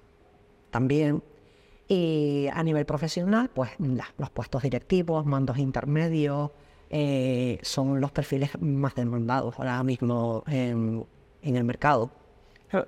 también. 0.69 1.24
Y 1.88 2.47
a 2.51 2.63
nivel 2.63 2.86
profesional, 2.86 3.50
pues 3.53 3.71
los 4.17 4.29
puestos 4.29 4.63
directivos, 4.63 5.25
mandos 5.25 5.57
intermedios, 5.57 6.51
eh, 6.89 7.60
son 7.62 8.00
los 8.00 8.12
perfiles 8.12 8.51
más 8.62 8.96
demandados 8.96 9.56
ahora 9.58 9.84
mismo 9.84 10.44
en, 10.48 11.06
el 11.41 11.63
mercado. 11.63 12.12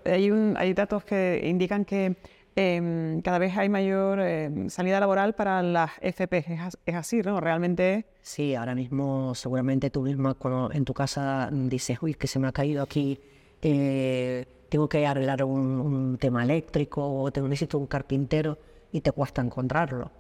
Hay, 0.06 0.32
un, 0.32 0.56
hay 0.58 0.74
datos 0.74 1.04
que 1.04 1.42
indican 1.46 1.86
que 1.86 2.18
em, 2.56 3.22
cada 3.22 3.40
vez 3.40 3.58
hay 3.58 3.70
mayor 3.70 4.20
em, 4.20 4.70
salida 4.70 5.00
laboral 5.00 5.34
para 5.34 5.62
las 5.64 5.92
FP. 6.02 6.46
Es, 6.86 6.96
así, 6.96 7.22
¿no? 7.22 7.40
Realmente. 7.40 8.06
Sí, 8.22 8.56
ahora 8.56 8.76
mismo 8.76 9.34
seguramente 9.36 9.90
tú 9.90 10.02
misma 10.02 10.34
cuando 10.34 10.72
en 10.74 10.86
tu 10.86 10.94
casa 10.94 11.50
dices, 11.52 11.98
uy, 12.02 12.14
que 12.16 12.28
se 12.28 12.40
me 12.40 12.48
ha 12.48 12.52
caído 12.52 12.84
aquí, 12.84 13.20
eh, 13.62 14.46
tengo 14.70 14.88
que 14.88 15.06
arreglar 15.06 15.44
un, 15.44 15.60
un 15.60 16.18
tema 16.18 16.44
eléctrico 16.44 17.22
o 17.22 17.32
tengo, 17.32 17.48
necesito 17.48 17.78
un 17.78 17.88
carpintero 17.88 18.58
y 18.92 19.02
te 19.02 19.12
cuesta 19.12 19.42
encontrarlo. 19.42 20.12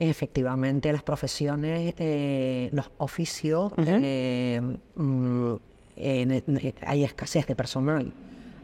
Efectivamente, 0.00 0.92
las 0.92 1.02
profesiones, 1.02 1.92
eh, 1.98 2.68
los 2.72 2.90
oficios, 2.98 3.72
eh, 3.78 4.60
mm, 4.94 5.54
hay 6.86 7.04
escasez 7.04 7.46
de 7.48 7.56
personal. 7.56 8.12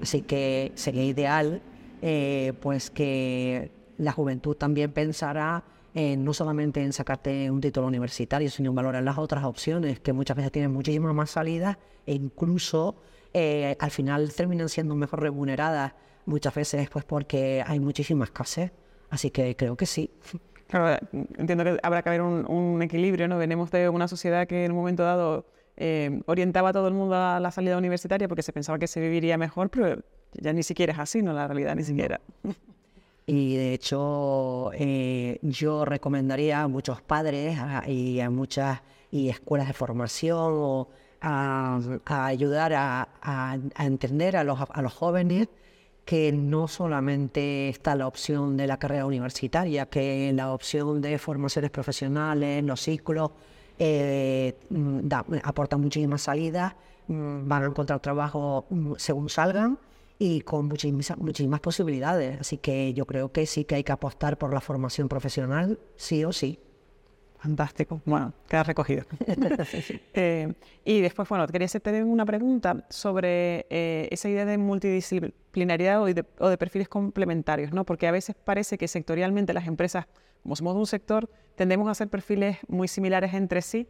Así 0.01 0.23
que 0.23 0.71
sería 0.77 1.05
ideal 1.05 1.61
eh, 2.03 2.53
pues 2.61 2.91
que 2.91 3.73
la 3.99 4.13
juventud 4.13 4.57
también 4.57 4.93
pensara 4.93 5.65
no 5.95 6.35
solamente 6.35 6.83
en 6.83 6.93
sacarte 6.93 7.49
un 7.53 7.61
título 7.61 7.87
universitario, 7.87 8.51
sino 8.51 8.71
en 8.71 8.75
valorar 8.75 9.05
las 9.05 9.17
otras 9.17 9.45
opciones, 9.45 10.01
que 10.01 10.13
muchas 10.13 10.37
veces 10.37 10.51
tienen 10.51 10.73
muchísimas 10.73 11.15
más 11.15 11.31
salidas 11.31 11.79
e 12.05 12.15
incluso 12.15 12.97
al 13.33 13.91
final 13.93 14.33
terminan 14.35 14.69
siendo 14.69 14.97
mejor 14.97 15.23
remuneradas, 15.23 15.93
muchas 16.27 16.53
veces 16.53 16.91
pues 16.91 17.05
porque 17.05 17.63
hay 17.65 17.79
muchísima 17.79 18.25
escasez. 18.25 18.73
Así 19.09 19.31
que 19.31 19.55
creo 19.55 19.77
que 19.77 19.87
sí. 19.87 20.11
Claro, 20.69 20.99
entiendo 21.39 21.65
que 21.65 21.79
habrá 21.83 22.03
que 22.03 22.09
haber 22.09 22.23
un, 22.23 22.83
equilibrio, 22.83 23.29
¿no? 23.29 23.39
Venimos 23.39 23.71
de 23.71 23.89
una 23.89 24.09
sociedad 24.09 24.47
que 24.47 24.65
en 24.65 24.73
un 24.73 24.79
momento 24.79 25.03
dado 25.03 25.47
eh, 25.77 26.21
orientaba 26.27 26.71
a 26.71 26.73
todo 26.73 26.89
el 26.89 26.95
mundo 26.95 27.15
a 27.15 27.39
la 27.41 27.51
salida 27.51 27.77
universitaria 27.77 28.29
porque 28.29 28.43
se 28.43 28.53
pensaba 28.53 28.79
que 28.79 28.87
se 28.87 29.01
viviría 29.01 29.37
mejor, 29.37 29.71
pero 29.71 30.03
ya 30.33 30.53
ni 30.53 30.63
siquiera 30.63 30.93
es 30.93 30.99
así, 30.99 31.23
¿no? 31.23 31.33
La 31.33 31.47
realidad 31.47 31.75
ni 31.77 31.85
siquiera. 31.85 32.21
Y 33.27 33.57
de 33.57 33.73
hecho, 33.73 34.71
eh, 34.75 35.39
yo 35.41 35.87
recomendaría 35.87 36.61
a 36.61 36.69
muchos 36.69 37.01
padres 37.01 37.57
y 37.87 38.21
a 38.21 38.29
muchas 38.29 38.83
y 39.11 39.31
escuelas 39.31 39.69
de 39.69 39.73
formación 39.73 40.53
o 40.57 40.89
a, 41.23 41.81
ayudar 42.05 42.75
a, 42.75 43.09
a, 43.23 43.57
entender 43.79 44.37
a 44.37 44.45
los, 44.45 44.59
a 44.69 44.83
los 44.83 44.93
jóvenes 44.93 45.49
que 46.05 46.33
no 46.33 46.69
solamente 46.69 47.69
está 47.69 47.95
la 47.97 48.07
opción 48.07 48.57
de 48.57 48.67
la 48.67 48.79
carrera 48.79 49.07
universitaria, 49.07 49.87
que 49.87 50.33
la 50.35 50.53
opción 50.53 51.01
de 51.01 51.19
formaciones 51.19 51.71
profesionales, 51.71 52.63
los 52.63 52.81
ciclos, 52.81 53.31
eh, 53.79 54.57
mm, 54.71 55.09
aportan 55.43 55.81
muchísimas 55.81 56.23
salidas, 56.23 56.75
mm, 57.09 57.49
van 57.49 57.63
a 57.65 57.67
encontrar 57.67 58.01
trabajo 58.01 58.67
mm, 58.71 58.93
según 58.99 59.29
salgan 59.29 59.79
y 60.19 60.43
con 60.43 60.67
muchísimas, 60.69 61.17
muchísimas 61.19 61.61
posibilidades. 61.61 62.41
Así 62.41 62.59
que 62.59 62.93
yo 62.95 63.07
creo 63.07 63.33
que 63.33 63.47
sí 63.47 63.65
que 63.65 63.77
hay 63.77 63.85
que 63.85 63.93
apostar 63.93 64.39
por 64.39 64.53
la 64.53 64.61
formación 64.61 65.09
profesional, 65.09 65.79
sí 65.97 66.25
o 66.25 66.33
sí. 66.33 66.59
Fantástico. 67.45 68.01
Bueno, 68.07 68.33
queda 68.49 68.63
recogido. 68.63 69.05
Eh, 70.15 70.55
y 70.85 71.01
después, 71.01 71.29
bueno, 71.29 71.47
quería 71.47 71.67
hacerte 71.67 72.03
una 72.03 72.25
pregunta 72.25 72.87
sobre 72.89 73.67
eh, 73.69 74.09
esa 74.11 74.29
idea 74.29 74.47
de 74.47 74.57
multidisciplinaridad 74.57 76.01
o 76.03 76.07
de, 76.07 76.25
o 76.39 76.49
de, 76.49 76.57
perfiles 76.57 76.89
complementarios, 76.89 77.73
¿no? 77.73 77.85
Porque 77.85 78.07
a 78.07 78.13
veces 78.13 78.35
parece 78.45 78.79
que 78.79 78.89
sectorialmente 78.89 79.53
las 79.53 79.67
empresas, 79.67 80.07
como 80.43 80.57
somos 80.57 80.75
de 80.75 80.81
un 80.81 80.87
sector, 80.87 81.29
tendemos 81.57 81.89
a 81.89 81.91
hacer 81.91 82.09
perfiles 82.09 82.59
muy 82.69 82.89
similares 82.89 83.35
entre 83.35 83.61
sí, 83.61 83.89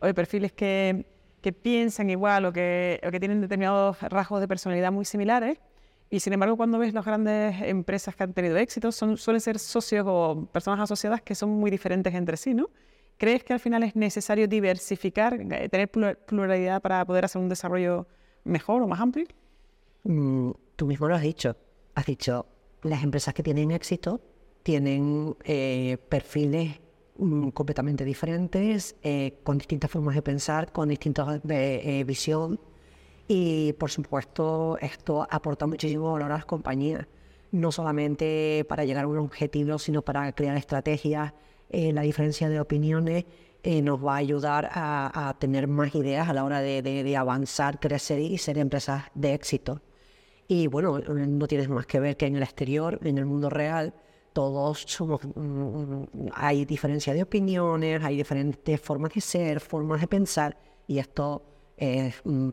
o 0.00 0.06
de 0.06 0.14
perfiles 0.14 0.52
que, 0.52 1.04
que 1.42 1.52
piensan 1.52 2.08
igual 2.08 2.46
o 2.46 2.52
que, 2.52 3.00
o 3.06 3.10
que 3.10 3.18
tienen 3.18 3.40
determinados 3.40 4.00
rasgos 4.00 4.40
de 4.40 4.48
personalidad 4.48 4.92
muy 4.92 5.04
similares. 5.04 5.58
Y 6.08 6.20
sin 6.20 6.32
embargo, 6.32 6.56
cuando 6.56 6.78
ves 6.78 6.94
las 6.94 7.04
grandes 7.04 7.60
empresas 7.62 8.14
que 8.14 8.22
han 8.22 8.32
tenido 8.32 8.56
éxito, 8.56 8.92
son, 8.92 9.16
suelen 9.18 9.40
ser 9.40 9.58
socios 9.58 10.06
o 10.08 10.48
personas 10.52 10.80
asociadas 10.80 11.20
que 11.20 11.34
son 11.34 11.50
muy 11.50 11.70
diferentes 11.70 12.14
entre 12.14 12.36
sí, 12.36 12.54
¿no? 12.54 12.70
¿Crees 13.16 13.44
que 13.44 13.52
al 13.52 13.60
final 13.60 13.82
es 13.84 13.94
necesario 13.94 14.48
diversificar, 14.48 15.40
eh, 15.40 15.68
tener 15.68 15.88
pluralidad 15.90 16.82
para 16.82 17.04
poder 17.04 17.24
hacer 17.24 17.40
un 17.40 17.48
desarrollo 17.48 18.06
mejor 18.42 18.82
o 18.82 18.88
más 18.88 19.00
amplio? 19.00 19.26
Mm, 20.02 20.50
tú 20.76 20.86
mismo 20.86 21.08
lo 21.08 21.14
has 21.14 21.22
dicho. 21.22 21.56
Has 21.94 22.06
dicho, 22.06 22.46
las 22.82 23.04
empresas 23.04 23.32
que 23.32 23.42
tienen 23.42 23.70
éxito 23.70 24.20
tienen 24.64 25.36
eh, 25.44 25.96
perfiles 26.08 26.80
mm, 27.18 27.50
completamente 27.50 28.04
diferentes, 28.04 28.96
eh, 29.02 29.38
con 29.44 29.58
distintas 29.58 29.90
formas 29.90 30.16
de 30.16 30.22
pensar, 30.22 30.72
con 30.72 30.88
distintas 30.88 31.40
de, 31.44 32.04
visión. 32.06 32.58
Y 33.28 33.74
por 33.74 33.90
supuesto, 33.90 34.76
esto 34.80 35.26
aporta 35.30 35.66
muchísimo 35.66 36.12
valor 36.12 36.32
a 36.32 36.36
las 36.36 36.46
compañías, 36.46 37.06
no 37.52 37.70
solamente 37.70 38.66
para 38.68 38.84
llegar 38.84 39.04
a 39.04 39.08
un 39.08 39.18
objetivo, 39.18 39.78
sino 39.78 40.02
para 40.02 40.32
crear 40.32 40.56
estrategias 40.56 41.32
eh, 41.70 41.92
la 41.92 42.02
diferencia 42.02 42.48
de 42.48 42.60
opiniones 42.60 43.24
eh, 43.62 43.80
nos 43.80 44.04
va 44.04 44.14
a 44.14 44.16
ayudar 44.18 44.68
a, 44.72 45.34
tener 45.38 45.66
más 45.68 45.94
ideas 45.94 46.28
a 46.28 46.34
la 46.34 46.44
hora 46.44 46.60
de, 46.60 47.16
avanzar, 47.16 47.80
crecer 47.80 48.20
y 48.20 48.36
ser 48.38 48.58
empresas 48.58 49.04
de 49.14 49.32
éxito. 49.34 49.80
Y 50.46 50.66
bueno, 50.66 50.98
no 50.98 51.46
tienes 51.46 51.70
más 51.70 51.86
que 51.86 51.98
ver 51.98 52.16
que 52.16 52.26
en 52.26 52.36
el 52.36 52.42
exterior, 52.42 53.00
en 53.02 53.16
el 53.16 53.24
mundo 53.24 53.48
real, 53.48 53.94
todos 54.34 54.84
somos, 54.86 55.24
mm, 55.24 55.40
mm, 55.40 56.06
hay 56.34 56.64
diferencia 56.66 57.14
de 57.14 57.22
opiniones, 57.22 58.02
hay 58.04 58.16
diferentes 58.16 58.80
formas 58.80 59.14
de 59.14 59.20
ser, 59.22 59.60
formas 59.60 60.00
de 60.00 60.08
pensar, 60.08 60.58
y 60.86 60.98
esto 60.98 61.42
es 61.76 62.20
un 62.24 62.52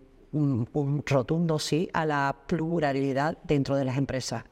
rotundo 1.06 1.60
sí 1.60 1.90
a 1.92 2.06
la 2.06 2.36
pluralidad 2.48 3.38
dentro 3.44 3.76
de 3.76 3.86
las 3.86 3.98
empresas. 3.98 4.46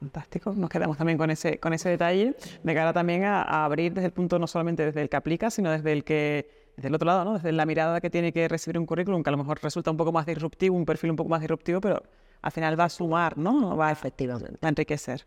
Fantástico, 0.00 0.52
nos 0.54 0.70
quedamos 0.70 0.96
también 0.96 1.18
con 1.18 1.30
ese, 1.30 1.58
con 1.58 1.72
ese 1.72 1.88
detalle 1.88 2.36
de 2.62 2.74
cara 2.74 2.92
también 2.92 3.24
a, 3.24 3.64
abrir 3.64 3.92
desde 3.92 4.06
el 4.06 4.12
punto 4.12 4.38
no 4.38 4.46
solamente 4.46 4.84
desde 4.84 5.02
el 5.02 5.08
que 5.08 5.16
aplica, 5.16 5.50
sino 5.50 5.72
desde 5.72 5.92
el 5.92 6.04
que, 6.04 6.48
desde 6.76 6.88
el 6.88 6.94
otro 6.94 7.06
lado, 7.06 7.24
¿no? 7.24 7.34
desde 7.34 7.50
la 7.50 7.66
mirada 7.66 8.00
que 8.00 8.08
tiene 8.08 8.32
que 8.32 8.46
recibir 8.46 8.78
un 8.78 8.86
currículum, 8.86 9.24
que 9.24 9.30
a 9.30 9.32
lo 9.32 9.38
mejor 9.38 9.58
resulta 9.60 9.90
un 9.90 9.96
poco 9.96 10.12
más 10.12 10.24
disruptivo, 10.24 10.76
un 10.76 10.84
perfil 10.84 11.10
un 11.10 11.16
poco 11.16 11.28
más 11.28 11.40
disruptivo, 11.40 11.80
pero 11.80 12.02
al 12.42 12.52
final 12.52 12.78
va 12.78 12.84
a 12.84 12.88
sumar, 12.88 13.36
¿no? 13.36 13.76
Va 13.76 13.90
Efectivamente. 13.90 14.58
a 14.62 14.68
enriquecer. 14.68 15.26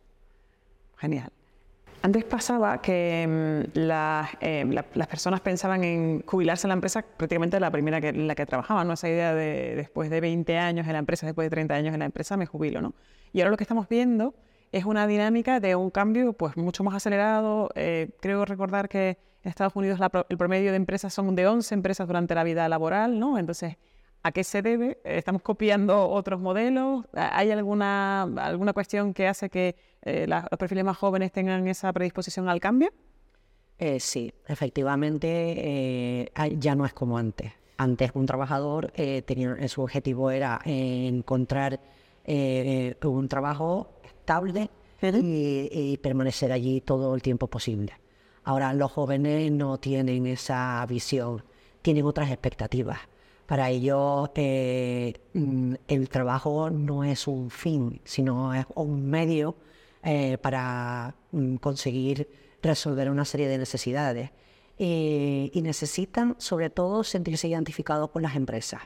Genial. 0.98 1.32
Antes 2.04 2.24
pasaba 2.24 2.82
que 2.82 3.28
mm, 3.76 3.80
em, 4.40 4.72
las 4.72 5.08
personas 5.08 5.42
pensaban 5.42 5.84
en 5.84 6.24
jubilarse 6.26 6.66
en 6.66 6.70
la 6.70 6.76
empresa 6.76 7.04
prácticamente 7.04 7.60
la 7.60 7.70
primera 7.70 8.00
que, 8.00 8.10
en 8.10 8.28
la 8.28 8.36
que 8.36 8.46
trabajaban, 8.46 8.88
¿no? 8.88 8.94
Esa 8.94 9.10
idea 9.10 9.36
de 9.36 9.76
después 9.76 10.10
de 10.10 10.22
20 10.22 10.58
años 10.58 10.88
en 10.88 10.94
la 10.94 11.00
empresa, 11.00 11.26
después 11.26 11.46
de 11.46 11.50
30 11.50 11.76
años 11.76 11.94
en 11.94 12.00
la 12.00 12.06
empresa, 12.06 12.38
me 12.38 12.46
jubilo, 12.46 12.82
¿no? 12.82 12.94
Y 13.34 13.42
ahora 13.42 13.52
lo 13.52 13.58
que 13.58 13.66
estamos 13.66 13.88
viendo 13.90 14.34
es 14.72 14.86
una 14.86 15.06
dinámica 15.06 15.60
de 15.60 15.76
un 15.76 15.90
cambio 15.90 16.34
pues 16.34 16.56
mucho 16.56 16.84
más 16.84 16.96
acelerado. 16.96 17.70
Eh, 17.76 18.10
creo 18.22 18.46
recordar 18.46 18.88
que 18.88 19.18
en 19.44 19.50
Estados 19.50 19.76
Unidos 19.76 20.00
el 20.30 20.38
promedio 20.38 20.72
de 20.72 20.78
empresas 20.78 21.14
son 21.14 21.36
de 21.36 21.48
11 21.48 21.74
empresas 21.76 22.08
durante 22.08 22.36
la 22.36 22.44
vida 22.44 22.70
laboral, 22.70 23.20
¿no? 23.20 23.38
Entonces, 23.38 23.76
¿a 24.24 24.32
qué 24.32 24.44
se 24.44 24.62
debe? 24.62 25.00
¿Estamos 25.04 25.42
copiando 25.42 26.08
otros 26.10 26.40
modelos? 26.40 27.06
¿Hay 27.14 27.52
alguna, 27.52 28.24
alguna 28.24 28.72
cuestión 28.72 29.14
que 29.14 29.28
hace 29.28 29.50
que 29.50 29.76
eh, 30.04 30.26
los 30.28 30.60
perfiles 30.60 30.86
más 30.86 30.98
jóvenes 30.98 31.32
tengan 31.32 31.68
esa 31.68 31.92
predisposición 31.92 32.48
al 32.48 32.60
cambio? 32.60 32.94
Eh, 33.78 34.00
sí, 34.00 34.32
efectivamente 34.48 36.32
ya 36.58 36.76
no 36.76 36.86
es 36.86 36.94
como 36.94 37.18
antes. 37.18 37.52
Antes 37.78 38.12
un 38.14 38.28
trabajador 38.28 38.94
tenía, 39.26 39.68
su 39.68 39.82
objetivo 39.82 40.30
era 40.30 40.62
encontrar 40.64 41.80
un 42.28 43.28
trabajo 43.28 44.01
estable 44.22 44.70
y, 45.02 45.98
permanecer 45.98 46.52
allí 46.52 46.82
todo 46.82 47.16
el 47.16 47.22
tiempo 47.22 47.48
posible. 47.48 47.94
Ahora 48.44 48.74
los 48.74 48.92
jóvenes 48.92 49.52
no 49.52 49.80
tienen 49.80 50.26
esa 50.28 50.86
visión, 50.88 51.44
tienen 51.82 52.06
otras 52.06 52.30
expectativas. 52.32 53.00
Para 53.46 53.70
ellos 53.70 54.30
eh, 54.36 55.14
mm, 55.34 55.74
el 55.88 56.10
trabajo 56.10 56.70
no 56.70 57.04
es 57.04 57.28
un 57.28 57.50
fin, 57.50 58.00
sino 58.06 58.54
es 58.54 58.66
un 58.76 59.10
medio 59.10 59.56
eh, 60.04 60.38
para 60.38 61.16
mm, 61.32 61.56
conseguir 61.56 62.30
resolver 62.62 63.10
una 63.10 63.26
serie 63.26 63.48
de 63.48 63.58
necesidades. 63.58 64.32
Eh, 64.84 65.52
y 65.54 65.62
necesitan 65.62 66.36
sobre 66.40 66.72
todo 66.72 67.04
sentirse 67.04 67.48
identificados 67.48 68.10
con 68.10 68.24
las 68.24 68.36
empresas. 68.36 68.82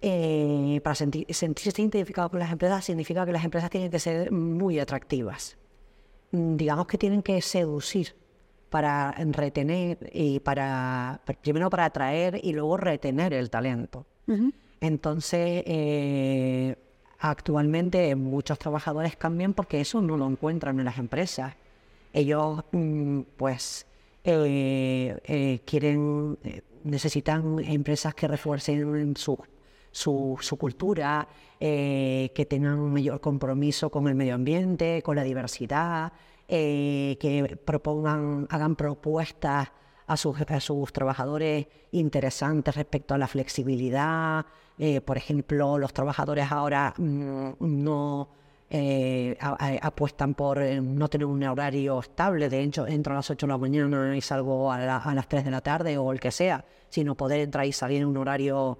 Para 0.00 0.94
sentirse 0.94 1.82
identificados 1.82 2.30
con 2.30 2.40
las 2.40 2.52
empresas 2.52 2.84
significa 2.84 3.26
que 3.26 3.32
las 3.32 3.44
empresas 3.44 3.70
tienen 3.70 3.90
que 3.90 3.98
ser 3.98 4.32
muy 4.32 4.78
atractivas. 4.78 5.56
Mm, 6.32 6.56
digamos 6.56 6.86
que 6.86 6.98
tienen 6.98 7.22
que 7.22 7.40
seducir 7.42 8.14
para 8.70 9.12
retener 9.12 10.10
y 10.12 10.38
para, 10.40 11.20
primero 11.42 11.68
para 11.70 11.86
atraer 11.86 12.40
y 12.42 12.52
luego 12.52 12.76
retener 12.76 13.32
el 13.34 13.50
talento. 13.50 14.06
Entonces, 14.80 15.64
eh, 15.66 16.76
actualmente 17.18 18.14
muchos 18.14 18.60
trabajadores 18.60 19.16
cambian 19.16 19.54
porque 19.54 19.80
eso 19.80 20.00
no 20.00 20.16
lo 20.16 20.28
encuentran 20.28 20.78
en 20.78 20.84
las 20.84 20.98
empresas. 20.98 21.54
Ellos, 22.12 22.62
mm, 22.70 23.22
pues, 23.36 23.86
eh, 24.22 25.18
eh, 25.24 25.60
quieren, 25.64 26.38
necesitan 26.84 27.58
empresas 27.58 28.14
que 28.14 28.28
refuercen 28.28 29.16
su, 29.16 29.36
su, 29.90 30.38
cultura, 30.58 31.26
que 31.58 32.46
tengan 32.48 32.78
un 32.78 32.92
mayor 32.92 33.20
compromiso 33.20 33.90
con 33.90 34.08
el 34.08 34.14
medio 34.14 34.34
ambiente, 34.34 35.02
con 35.02 35.16
la 35.16 35.22
diversidad, 35.22 36.12
eh, 36.52 37.16
que 37.20 37.56
propongan, 37.64 38.48
hagan 38.50 38.74
propuestas 38.74 39.70
a 40.08 40.16
sus, 40.16 40.92
trabajadores 40.92 41.68
interesantes 41.92 42.74
respecto 42.74 43.14
a 43.14 43.18
la 43.18 43.28
flexibilidad. 43.28 44.44
Eh, 44.76 45.00
por 45.00 45.16
ejemplo, 45.16 45.78
los 45.78 45.92
trabajadores 45.92 46.50
ahora 46.50 46.92
mm, 46.96 47.50
no 47.60 48.30
eh, 48.68 49.38
apuestan 49.40 50.34
por 50.34 50.60
no 50.60 51.08
tener 51.08 51.26
un 51.26 51.44
horario 51.44 52.00
estable, 52.00 52.48
de 52.48 52.64
hecho 52.64 52.84
entro 52.84 53.12
a 53.12 53.16
las 53.16 53.30
8 53.30 53.46
de 53.46 53.52
la 53.52 53.56
mañana 53.56 54.16
y 54.16 54.20
salgo 54.20 54.72
a, 54.72 54.96
a, 54.96 55.14
las 55.14 55.28
3 55.28 55.44
de 55.44 55.50
la 55.52 55.60
tarde 55.60 55.98
o 55.98 56.10
el 56.10 56.18
que 56.18 56.32
sea, 56.32 56.64
sino 56.88 57.14
poder 57.14 57.38
entrar 57.38 57.64
y 57.64 57.70
salir 57.70 58.02
en 58.02 58.08
un 58.08 58.16
horario 58.16 58.76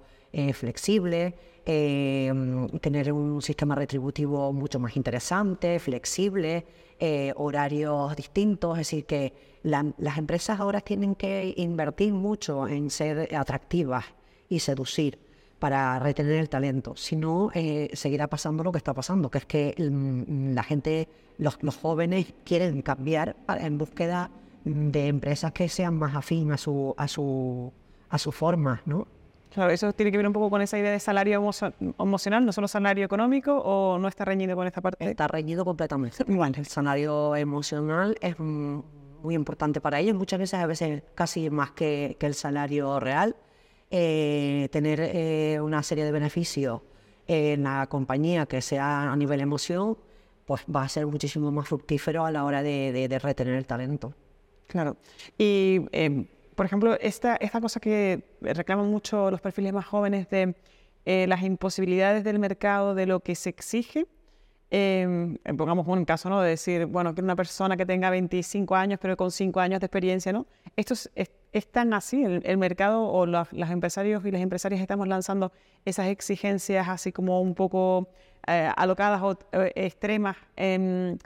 flexible. 0.53 1.35
tener 1.65 3.13
un 3.13 3.41
sistema 3.41 3.75
retributivo 3.75 4.51
mucho 4.53 4.79
más 4.79 4.95
interesante, 4.95 5.79
flexible, 5.79 6.65
eh, 7.03 7.33
horarios 7.35 8.15
distintos, 8.15 8.73
es 8.73 8.87
decir, 8.87 9.05
que 9.07 9.33
las 9.63 10.17
empresas 10.19 10.59
ahora 10.59 10.81
tienen 10.81 11.15
que 11.15 11.51
invertir 11.57 12.13
mucho 12.13 12.67
en 12.67 12.91
ser 12.91 13.35
atractivas 13.35 14.05
y 14.47 14.59
seducir 14.59 15.17
para 15.57 15.97
retener 15.97 16.33
el 16.33 16.47
talento. 16.47 16.95
Si 16.95 17.15
no, 17.15 17.49
eh, 17.55 17.89
seguirá 17.93 18.27
pasando 18.27 18.63
lo 18.63 18.71
que 18.71 18.77
está 18.77 18.93
pasando, 18.93 19.31
que 19.31 19.39
es 19.39 19.45
que 19.45 19.73
mm, 19.79 20.53
la 20.53 20.61
gente, 20.61 21.07
los, 21.39 21.57
jóvenes 21.75 22.35
quieren 22.43 22.83
cambiar 22.83 23.35
en 23.47 23.79
búsqueda 23.79 24.29
de 24.63 25.07
empresas 25.07 25.53
que 25.53 25.69
sean 25.69 25.95
más 25.95 26.15
afín 26.15 26.51
a 26.51 26.57
su, 26.57 26.93
a 26.97 27.07
su, 27.07 27.73
a 28.09 28.19
su 28.19 28.31
forma, 28.31 28.83
¿no? 28.85 29.07
Claro, 29.53 29.71
eso 29.71 29.91
tiene 29.91 30.11
que 30.11 30.17
ver 30.17 30.25
un 30.25 30.33
poco 30.33 30.49
con 30.49 30.61
esa 30.61 30.79
idea 30.79 30.91
de 30.91 30.99
salario 30.99 31.35
emocional, 31.99 32.45
no 32.45 32.53
solo 32.53 32.69
salario 32.69 33.03
económico, 33.03 33.57
o 33.57 33.99
no 33.99 34.07
está 34.07 34.23
reñido 34.23 34.55
con 34.55 34.65
esta 34.65 34.79
parte. 34.79 35.09
Está 35.09 35.27
reñido 35.27 35.65
completamente. 35.65 36.23
Bueno, 36.27 36.55
el 36.57 36.65
salario 36.65 37.35
emocional 37.35 38.17
es 38.21 38.39
muy 38.39 39.35
importante 39.35 39.81
para 39.81 39.99
ellos, 39.99 40.15
muchas 40.15 40.39
veces, 40.39 40.59
a 40.59 40.65
veces 40.65 41.03
casi 41.15 41.49
más 41.49 41.71
que, 41.71 42.17
el 42.19 42.33
salario 42.33 42.99
real. 42.99 43.35
Eh, 43.93 44.69
tener 44.71 45.01
eh, 45.01 45.59
una 45.61 45.83
serie 45.83 46.05
de 46.05 46.13
beneficios 46.13 46.79
en 47.27 47.63
la 47.63 47.87
compañía 47.87 48.45
que 48.45 48.61
sea 48.61 49.11
a 49.11 49.15
nivel 49.17 49.41
emoción, 49.41 49.97
pues 50.45 50.63
va 50.73 50.83
a 50.83 50.89
ser 50.89 51.05
muchísimo 51.07 51.51
más 51.51 51.67
fructífero 51.67 52.25
a 52.25 52.31
la 52.31 52.45
hora 52.45 52.63
de, 52.63 53.19
retener 53.21 53.55
el 53.55 53.65
talento. 53.65 54.13
Claro. 54.67 54.95
Y 55.37 55.81
em, 55.91 56.25
por 56.55 56.65
ejemplo, 56.65 56.97
esta, 56.99 57.35
esta 57.37 57.61
cosa 57.61 57.79
que 57.79 58.23
reclaman 58.41 58.89
mucho 58.89 59.31
los 59.31 59.41
perfiles 59.41 59.73
más 59.73 59.85
jóvenes 59.85 60.29
de 60.29 60.55
eh, 61.05 61.25
las 61.27 61.41
imposibilidades 61.43 62.23
del 62.23 62.39
mercado, 62.39 62.95
de 62.95 63.05
lo 63.05 63.21
que 63.21 63.35
se 63.35 63.49
exige. 63.49 64.05
Eh, 64.73 65.37
pongamos 65.57 65.85
un 65.85 66.05
caso, 66.05 66.29
¿no? 66.29 66.41
De 66.41 66.51
decir, 66.51 66.85
bueno, 66.85 67.13
que 67.13 67.21
una 67.21 67.35
persona 67.35 67.75
que 67.75 67.85
tenga 67.85 68.09
25 68.09 68.73
años, 68.75 68.99
pero 69.01 69.17
con 69.17 69.29
5 69.29 69.59
años 69.59 69.81
de 69.81 69.85
experiencia, 69.85 70.31
¿no? 70.31 70.45
Esto 70.77 70.93
es, 71.15 71.71
tan 71.71 71.93
así, 71.93 72.23
el, 72.23 72.57
mercado 72.57 73.03
o 73.03 73.25
los, 73.25 73.49
empresarios 73.51 74.25
y 74.25 74.31
las 74.31 74.41
empresarias 74.41 74.79
estamos 74.79 75.09
lanzando 75.09 75.51
esas 75.83 76.07
exigencias 76.07 76.87
así 76.87 77.11
como 77.11 77.41
un 77.41 77.53
poco 77.53 78.07
eh, 78.47 78.69
alocadas 78.77 79.21
o 79.21 79.37
eh, 79.51 79.73
extremas 79.75 80.37
en, 80.55 81.19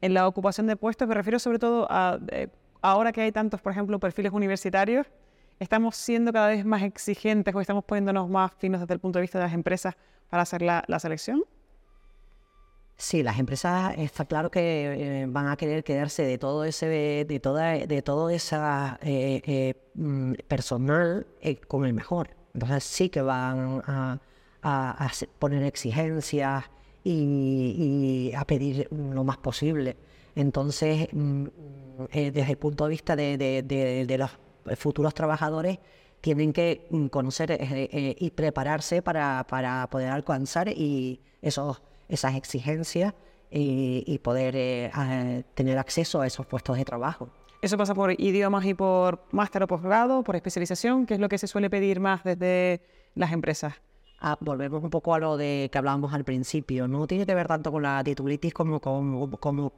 en, 0.00 0.14
la 0.14 0.26
ocupación 0.26 0.66
de 0.66 0.76
puestos. 0.76 1.06
Me 1.06 1.14
refiero 1.14 1.38
sobre 1.38 1.60
todo 1.60 1.86
a 1.88 2.18
ahora 2.82 3.12
que 3.12 3.22
hay 3.22 3.32
tantos, 3.32 3.60
por 3.60 3.72
ejemplo, 3.72 3.98
perfiles 3.98 4.32
universitarios, 4.32 5.06
estamos 5.58 5.96
siendo 5.96 6.32
cada 6.32 6.48
vez 6.48 6.64
más 6.64 6.82
exigentes 6.82 7.54
o 7.54 7.60
estamos 7.60 7.84
poniéndonos 7.84 8.28
más 8.28 8.52
finos 8.52 8.80
desde 8.80 8.94
el 8.94 9.00
punto 9.00 9.18
de 9.18 9.22
vista 9.22 9.38
de 9.38 9.44
las 9.44 9.54
empresas 9.54 9.94
para 10.28 10.42
hacer 10.42 10.62
la, 10.62 10.98
selección? 10.98 11.44
Sí, 12.96 13.22
las 13.22 13.38
empresas 13.38 13.94
está 13.96 14.24
claro 14.24 14.50
que 14.50 15.22
eh, 15.22 15.26
van 15.28 15.46
a 15.46 15.56
querer 15.56 15.84
quedarse 15.84 16.24
de 16.24 16.36
todo 16.36 16.64
ese, 16.64 16.86
de 16.86 17.40
toda, 17.40 17.72
de 17.72 18.02
todo 18.02 18.28
esa 18.28 18.98
eh, 19.02 19.40
eh, 19.46 19.74
mm, 19.94 20.34
personal 20.48 21.26
con 21.68 21.84
el 21.84 21.94
mejor. 21.94 22.30
Entonces 22.54 22.84
sí 22.84 23.08
que 23.08 23.22
van 23.22 23.82
a, 23.86 24.18
poner 25.38 25.62
exigencias 25.62 26.64
y, 27.04 28.32
a 28.36 28.44
pedir 28.44 28.88
lo 28.90 29.22
más 29.22 29.38
posible. 29.38 29.96
Entonces, 30.38 31.08
mm, 31.10 31.46
eh, 32.12 32.30
desde 32.30 32.52
el 32.52 32.58
punto 32.58 32.84
de 32.84 32.90
vista 32.90 33.16
de, 33.16 34.16
los 34.16 34.30
futuros 34.78 35.12
trabajadores, 35.12 35.80
tienen 36.20 36.52
que 36.52 36.86
mm, 36.90 37.06
conocer 37.08 37.50
eh, 37.50 37.58
eh, 37.60 38.16
y 38.16 38.30
prepararse 38.30 39.02
para, 39.02 39.44
poder 39.90 40.10
alcanzar 40.10 40.68
y 40.68 41.20
esos, 41.42 41.82
esas 42.08 42.36
exigencias 42.36 43.14
y, 43.50 44.16
poder 44.22 44.92
tener 45.54 45.76
acceso 45.76 46.20
a 46.20 46.26
esos 46.28 46.46
puestos 46.46 46.76
de 46.76 46.84
trabajo. 46.84 47.30
¿Eso 47.60 47.76
pasa 47.76 47.92
por 47.92 48.12
idiomas 48.12 48.64
y 48.64 48.74
por 48.74 49.24
máster 49.32 49.64
o 49.64 49.66
posgrado, 49.66 50.22
por 50.22 50.36
especialización? 50.36 51.04
¿Qué 51.04 51.14
es 51.14 51.20
lo 51.20 51.28
que 51.28 51.38
se 51.38 51.48
suele 51.48 51.68
pedir 51.68 51.98
más 51.98 52.22
desde 52.22 52.80
las 53.16 53.32
empresas? 53.32 53.74
Ah, 54.20 54.36
volvemos 54.40 54.82
un 54.82 54.90
poco 54.90 55.14
a 55.14 55.18
lo 55.20 55.36
de 55.36 55.68
que 55.70 55.78
hablábamos 55.78 56.12
al 56.12 56.24
principio. 56.24 56.88
No 56.88 57.06
tiene 57.06 57.24
que 57.24 57.34
ver 57.34 57.46
tanto 57.46 57.70
con 57.70 57.82
la 57.82 58.02
titulitis 58.02 58.52
como 58.52 58.80
con, 58.80 59.30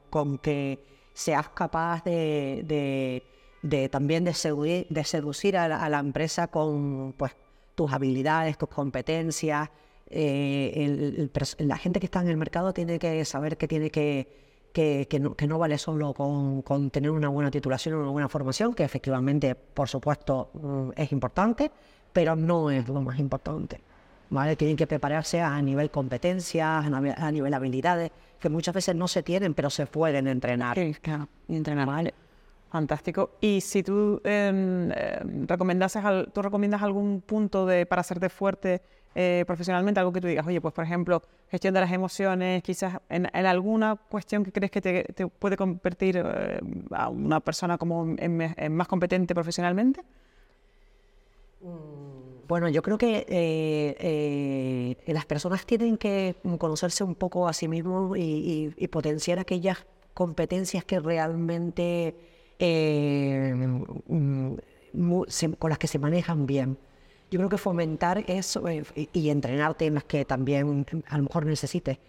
con 0.09 0.37
que 0.39 0.83
seas 1.13 1.49
capaz 1.49 2.03
de, 2.03 3.23
también 3.91 4.23
de 4.23 4.33
seducir, 4.33 4.87
de 4.89 5.03
seducir 5.03 5.57
a, 5.57 5.89
la, 5.89 5.99
empresa 5.99 6.47
con 6.47 7.13
pues, 7.17 7.33
tus 7.75 7.91
habilidades, 7.93 8.57
tus 8.57 8.69
competencias. 8.69 9.69
Eh, 10.09 11.29
la 11.59 11.77
gente 11.77 11.99
que 11.99 12.07
está 12.07 12.21
en 12.21 12.29
el 12.29 12.37
mercado 12.37 12.73
tiene 12.73 12.97
que 12.99 13.23
saber 13.25 13.57
que 13.57 13.67
tiene 13.67 13.91
que, 13.91 14.27
que, 14.73 15.47
no, 15.47 15.59
vale 15.59 15.77
solo 15.77 16.13
con, 16.13 16.63
con, 16.63 16.89
tener 16.89 17.11
una 17.11 17.29
buena 17.29 17.51
titulación 17.51 17.95
o 17.95 18.01
una 18.01 18.11
buena 18.11 18.29
formación, 18.29 18.73
que 18.73 18.83
efectivamente, 18.83 19.53
por 19.53 19.87
supuesto, 19.87 20.49
mm, 20.53 20.89
es 20.95 21.11
importante, 21.11 21.71
pero 22.11 22.35
no 22.35 22.71
es 22.71 22.87
lo 22.87 23.01
más 23.01 23.19
importante. 23.19 23.90
¿Vale? 24.31 24.55
Tienen 24.55 24.77
que 24.77 24.87
prepararse 24.87 25.41
a 25.41 25.61
nivel 25.61 25.91
competencias, 25.91 26.85
a 26.85 27.31
nivel 27.31 27.53
habilidades, 27.53 28.11
que 28.39 28.49
muchas 28.49 28.73
veces 28.73 28.95
no 28.95 29.07
se 29.07 29.21
tienen, 29.21 29.53
pero 29.53 29.69
se 29.69 29.85
pueden 29.85 30.27
entrenar. 30.27 30.75
Sí, 30.77 30.95
claro, 30.99 31.27
entrenar. 31.47 31.85
Vale. 31.85 32.13
Fantástico. 32.69 33.31
Y 33.41 33.59
si 33.59 33.83
tú, 33.83 34.21
eh, 34.23 35.21
tú 36.33 36.41
recomiendas 36.41 36.81
algún 36.81 37.21
punto 37.21 37.65
de, 37.65 37.85
para 37.85 37.99
hacerte 37.99 38.29
fuerte 38.29 38.81
eh, 39.13 39.43
profesionalmente, 39.45 39.99
algo 39.99 40.13
que 40.13 40.21
tú 40.21 40.27
digas, 40.27 40.47
oye, 40.47 40.61
pues 40.61 40.73
por 40.73 40.85
ejemplo, 40.85 41.21
gestión 41.49 41.73
de 41.73 41.81
las 41.81 41.91
emociones, 41.91 42.63
quizás 42.63 42.99
en, 43.09 43.27
alguna 43.45 43.97
cuestión 43.97 44.45
que 44.45 44.53
crees 44.53 44.71
que 44.71 44.79
te, 44.81 45.27
puede 45.27 45.57
convertir 45.57 46.23
eh, 46.25 46.61
a 46.91 47.09
una 47.09 47.41
persona 47.41 47.77
como 47.77 48.15
más 48.69 48.87
competente 48.87 49.35
profesionalmente? 49.35 50.01
Mm. 51.59 52.00
Bueno, 52.51 52.67
yo 52.67 52.81
creo 52.81 52.97
que 52.97 53.25
eh, 53.29 53.95
eh, 55.07 55.13
las 55.13 55.25
personas 55.25 55.65
tienen 55.65 55.95
que 55.95 56.35
conocerse 56.57 57.01
un 57.01 57.15
poco 57.15 57.47
a 57.47 57.53
sí 57.53 57.69
mismos 57.69 58.17
y, 58.17 58.73
potenciar 58.91 59.39
aquellas 59.39 59.85
competencias 60.13 60.83
que 60.83 60.99
realmente 60.99 62.13
eh, 62.59 63.53
mm, 63.55 64.55
con 65.57 65.69
las 65.69 65.79
que 65.79 65.87
se 65.87 65.97
manejan 65.97 66.45
bien. 66.45 66.77
Yo 67.31 67.39
creo 67.39 67.47
que 67.47 67.57
fomentar 67.57 68.25
eso 68.27 68.65
y, 68.69 69.29
entrenarte 69.29 69.85
en 69.85 69.93
las 69.93 70.03
que 70.03 70.25
también 70.25 70.85
a 71.07 71.17
lo 71.19 71.23
mejor 71.23 71.45
necesites, 71.45 71.99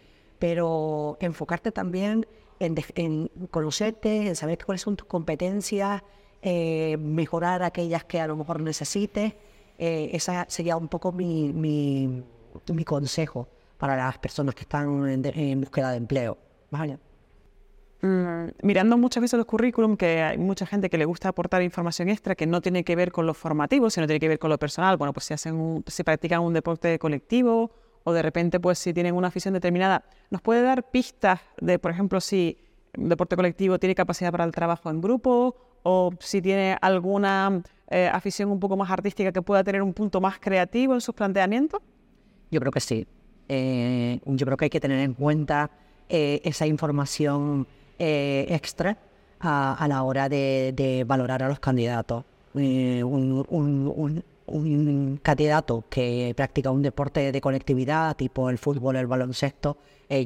pero 0.41 1.19
enfocarte 1.21 1.71
también 1.71 2.27
en, 2.59 2.75
en 2.97 3.31
conocerte, 3.53 4.27
en 4.27 4.35
saber 4.35 4.59
cuáles 4.67 4.83
son 4.83 4.97
tus 4.97 5.07
competencias, 5.07 6.03
mejorar 6.43 7.63
aquellas 7.63 8.03
que 8.03 8.19
a 8.19 8.27
lo 8.27 8.35
mejor 8.35 8.61
necesites. 8.61 9.35
Eh, 9.85 10.15
esa 10.17 10.47
sería 10.49 10.77
un 10.77 10.87
poco 10.87 11.11
mi, 11.11 11.53
mi, 11.53 12.85
consejo 12.85 13.49
para 13.79 13.97
las 13.97 14.17
personas 14.17 14.55
que 14.55 14.61
están 14.61 15.09
en, 15.09 15.61
búsqueda 15.61 15.91
de 15.91 15.97
empleo. 15.97 16.39
Mm, 18.01 18.51
mirando 18.63 18.97
muchas 18.97 19.23
veces 19.23 19.39
los 19.39 19.45
currículum, 19.45 19.97
que 19.97 20.23
hay 20.23 20.39
mucha 20.39 20.67
gente 20.67 20.89
que 20.89 20.99
le 20.99 21.05
gusta 21.05 21.31
aportar 21.31 21.63
información 21.63 22.11
extra 22.11 22.37
que 22.37 22.47
no 22.47 22.61
tiene 22.61 22.85
que 22.85 22.95
ver 22.95 23.11
con 23.11 23.27
lo 23.27 23.35
formativo, 23.35 23.91
sino 23.91 24.07
tiene 24.07 24.21
que 24.21 24.29
ver 24.29 24.39
con 24.39 24.51
lo 24.51 24.59
personal. 24.59 24.97
Bueno, 24.99 25.13
pues 25.13 25.27
si 25.27 25.35
hacen 25.35 25.57
un, 25.57 25.83
si 25.89 26.05
practican 26.05 26.43
un 26.43 26.53
deporte 26.53 26.97
colectivo 27.01 27.73
o 28.05 28.13
de 28.13 28.23
repente, 28.23 28.61
pues 28.61 28.79
si 28.79 28.95
tienen 28.95 29.17
una 29.17 29.29
afición 29.29 29.53
determinada, 29.53 30.05
¿nos 30.31 30.43
puede 30.43 30.63
dar 30.63 30.93
pistas 30.93 31.41
de, 31.61 31.81
por 31.81 31.91
ejemplo, 31.91 32.21
si 32.21 32.57
un 32.97 33.09
deporte 33.09 33.35
colectivo 33.35 33.81
tiene 33.81 33.97
capacidad 33.97 34.31
para 34.31 34.45
el 34.45 34.53
trabajo 34.53 34.91
en 34.91 35.01
grupo 35.01 35.57
o 35.83 36.13
si 36.21 36.41
tiene 36.41 36.79
alguna 36.81 37.65
eh, 37.93 38.09
afición 38.09 38.51
un 38.51 38.59
poco 38.59 38.75
más 38.75 38.91
artística 38.91 39.31
que 39.33 39.43
pueda 39.43 39.63
tener 39.63 39.83
un 39.83 39.93
punto 39.93 40.19
más 40.19 40.39
creativo 40.39 40.95
en 40.95 41.03
sus 41.03 41.15
planteamientos? 41.15 41.83
Yo 42.51 42.59
creo 42.59 42.73
que 42.73 42.81
sí. 42.81 43.07
Eh, 43.49 44.19
yo 44.25 44.47
creo 44.47 44.57
que 44.57 44.65
hay 44.65 44.71
que 44.71 44.81
tener 44.81 45.01
en 45.01 45.13
cuenta 45.13 45.71
eh, 46.09 46.41
esa 46.43 46.67
información 46.67 47.67
extra 47.99 48.97
a, 49.39 49.87
la 49.89 50.03
hora 50.03 50.29
de, 50.29 51.05
valorar 51.07 51.43
a 51.43 51.49
los 51.49 51.61
candidatos. 51.61 52.25
Un, 52.55 54.25
candidato 55.23 55.85
que 55.89 56.33
practica 56.37 56.71
un 56.73 56.83
deporte 56.83 57.31
de 57.31 57.41
conectividad, 57.41 58.17
tipo 58.17 58.51
el 58.51 58.59
fútbol, 58.59 58.97
el 58.97 59.07
baloncesto, 59.07 59.77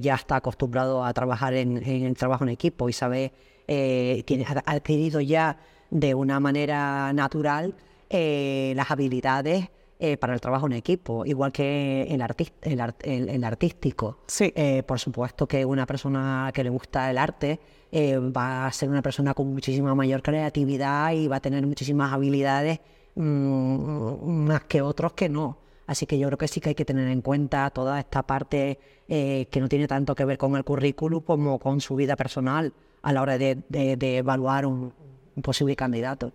ya 0.00 0.14
está 0.14 0.37
acostumbrado 0.37 1.05
a 1.05 1.12
trabajar 1.12 1.52
en, 1.52 1.76
el 1.76 2.16
trabajo 2.16 2.44
en 2.44 2.50
equipo 2.50 2.88
y 2.88 2.94
sabe, 2.94 3.33
tiene, 3.66 4.46
ha 4.46 4.62
adquirido 4.64 5.20
ya 5.20 5.59
de 5.90 6.14
una 6.14 6.40
manera 6.40 7.12
natural 7.12 7.75
las 8.09 8.90
habilidades 8.90 9.68
eh, 9.99 10.18
para 10.18 10.35
el 10.35 10.42
trabajo 10.42 10.66
en 10.66 10.75
equipo, 10.75 11.25
igual 11.25 11.53
que 11.53 12.03
el, 12.03 12.22
el, 12.61 13.29
el, 13.31 13.44
artístico. 13.44 14.18
Sí. 14.27 14.53
Eh, 14.55 14.83
por 14.83 15.01
supuesto 15.01 15.46
que 15.46 15.64
una 15.64 15.87
persona 15.87 16.51
que 16.53 16.62
le 16.62 16.68
gusta 16.68 17.11
el 17.11 17.16
arte 17.16 17.59
eh, 17.90 18.18
va 18.18 18.66
a 18.66 18.72
ser 18.72 18.90
una 18.90 19.01
persona 19.01 19.33
con 19.33 19.51
muchísima 19.55 19.94
mayor 19.94 20.20
creatividad 20.22 21.12
y 21.12 21.29
va 21.29 21.37
a 21.37 21.40
tener 21.40 21.66
muchísimas 21.66 22.12
habilidades 22.12 22.81
mm, 23.14 24.44
más 24.44 24.64
que 24.64 24.83
otros 24.83 25.14
que 25.14 25.31
no. 25.31 25.57
Así 25.87 26.05
que 26.05 26.18
yo 26.18 26.27
creo 26.27 26.37
que 26.37 26.49
sí 26.49 26.61
que 26.61 26.70
hay 26.70 26.75
que 26.75 26.85
tener 26.85 27.09
en 27.09 27.22
cuenta 27.22 27.70
toda 27.70 27.99
esta 27.99 28.22
parte 28.22 28.79
que 29.09 29.61
no 29.61 29.68
tiene 29.68 29.88
tanto 29.88 30.14
que 30.14 30.27
ver 30.27 30.37
con 30.37 30.57
el 30.57 30.64
currículum 30.64 31.22
como 31.22 31.59
con 31.59 31.81
su 31.81 31.94
vida 31.96 32.16
personal 32.16 32.75
a 33.01 33.12
la 33.14 33.22
hora 33.22 33.38
de, 33.38 33.62
de 33.70 34.16
evaluar 34.18 34.66
un, 34.66 34.92
un 35.37 35.42
posible 35.42 35.77
candidato. 35.77 36.33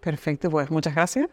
Perfecto, 0.00 0.50
pues 0.50 0.70
muchas 0.70 0.94
gracias. 0.94 1.28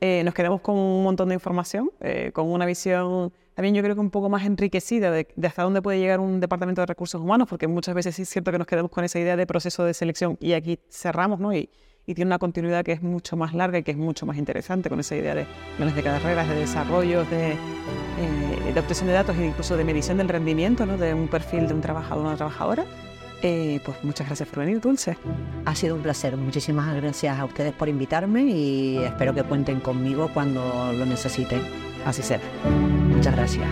Eh, 0.00 0.22
nos 0.24 0.34
quedamos 0.34 0.60
con 0.60 0.76
un 0.76 1.02
montón 1.04 1.28
de 1.28 1.34
información, 1.34 1.90
eh, 2.00 2.30
con 2.32 2.50
una 2.50 2.66
visión 2.66 3.32
también 3.56 3.74
yo 3.74 3.82
creo 3.82 3.94
que 3.94 4.02
un 4.02 4.10
poco 4.10 4.28
más 4.28 4.44
enriquecida 4.44 5.10
de, 5.10 5.26
hasta 5.42 5.62
dónde 5.62 5.80
puede 5.80 5.98
llegar 5.98 6.20
un 6.20 6.40
departamento 6.40 6.82
de 6.82 6.86
recursos 6.86 7.18
humanos, 7.18 7.48
porque 7.48 7.66
muchas 7.66 7.94
veces 7.94 8.18
es 8.18 8.28
cierto 8.28 8.52
que 8.52 8.58
nos 8.58 8.66
quedamos 8.66 8.90
con 8.90 9.02
esa 9.02 9.18
idea 9.18 9.34
de 9.34 9.46
proceso 9.46 9.82
de 9.82 9.94
selección 9.94 10.36
y 10.40 10.52
aquí 10.52 10.78
cerramos, 10.90 11.40
¿no? 11.40 11.54
Y, 11.54 11.70
tiene 12.04 12.26
una 12.26 12.38
continuidad 12.38 12.84
que 12.84 12.92
es 12.92 13.02
mucho 13.02 13.36
más 13.36 13.52
larga 13.52 13.78
y 13.78 13.82
que 13.82 13.90
es 13.90 13.96
mucho 13.96 14.26
más 14.26 14.36
interesante 14.36 14.88
con 14.88 15.00
esa 15.00 15.16
idea 15.16 15.34
de 15.34 15.44
planes 15.76 15.96
de 15.96 16.04
carreras, 16.04 16.48
de 16.48 16.54
desarrollo, 16.54 17.24
de, 17.24 17.54
eh, 17.54 18.72
de 18.72 18.78
obtención 18.78 19.08
de 19.08 19.14
datos 19.14 19.36
e 19.36 19.44
incluso 19.44 19.76
de 19.76 19.82
medición 19.82 20.18
del 20.18 20.28
rendimiento, 20.28 20.86
¿no? 20.86 20.96
De 20.98 21.12
un 21.14 21.26
perfil 21.26 21.66
de 21.66 21.74
un 21.74 21.80
trabajador 21.80 22.24
o 22.24 22.28
una 22.28 22.36
trabajadora. 22.36 22.84
Eh, 23.48 23.78
pues 23.84 24.02
muchas 24.02 24.26
gracias 24.26 24.48
por 24.48 24.64
venir, 24.64 24.80
Dulce. 24.80 25.16
Ha 25.66 25.74
sido 25.76 25.94
un 25.94 26.02
placer. 26.02 26.36
Muchísimas 26.36 26.92
gracias 26.96 27.38
a 27.38 27.44
ustedes 27.44 27.72
por 27.72 27.88
invitarme 27.88 28.42
y 28.42 28.98
espero 28.98 29.32
que 29.34 29.44
cuenten 29.44 29.78
conmigo 29.78 30.28
cuando 30.34 30.92
lo 30.92 31.06
necesiten. 31.06 31.62
Así 32.04 32.22
será. 32.22 32.42
Muchas 33.08 33.36
gracias. 33.36 33.68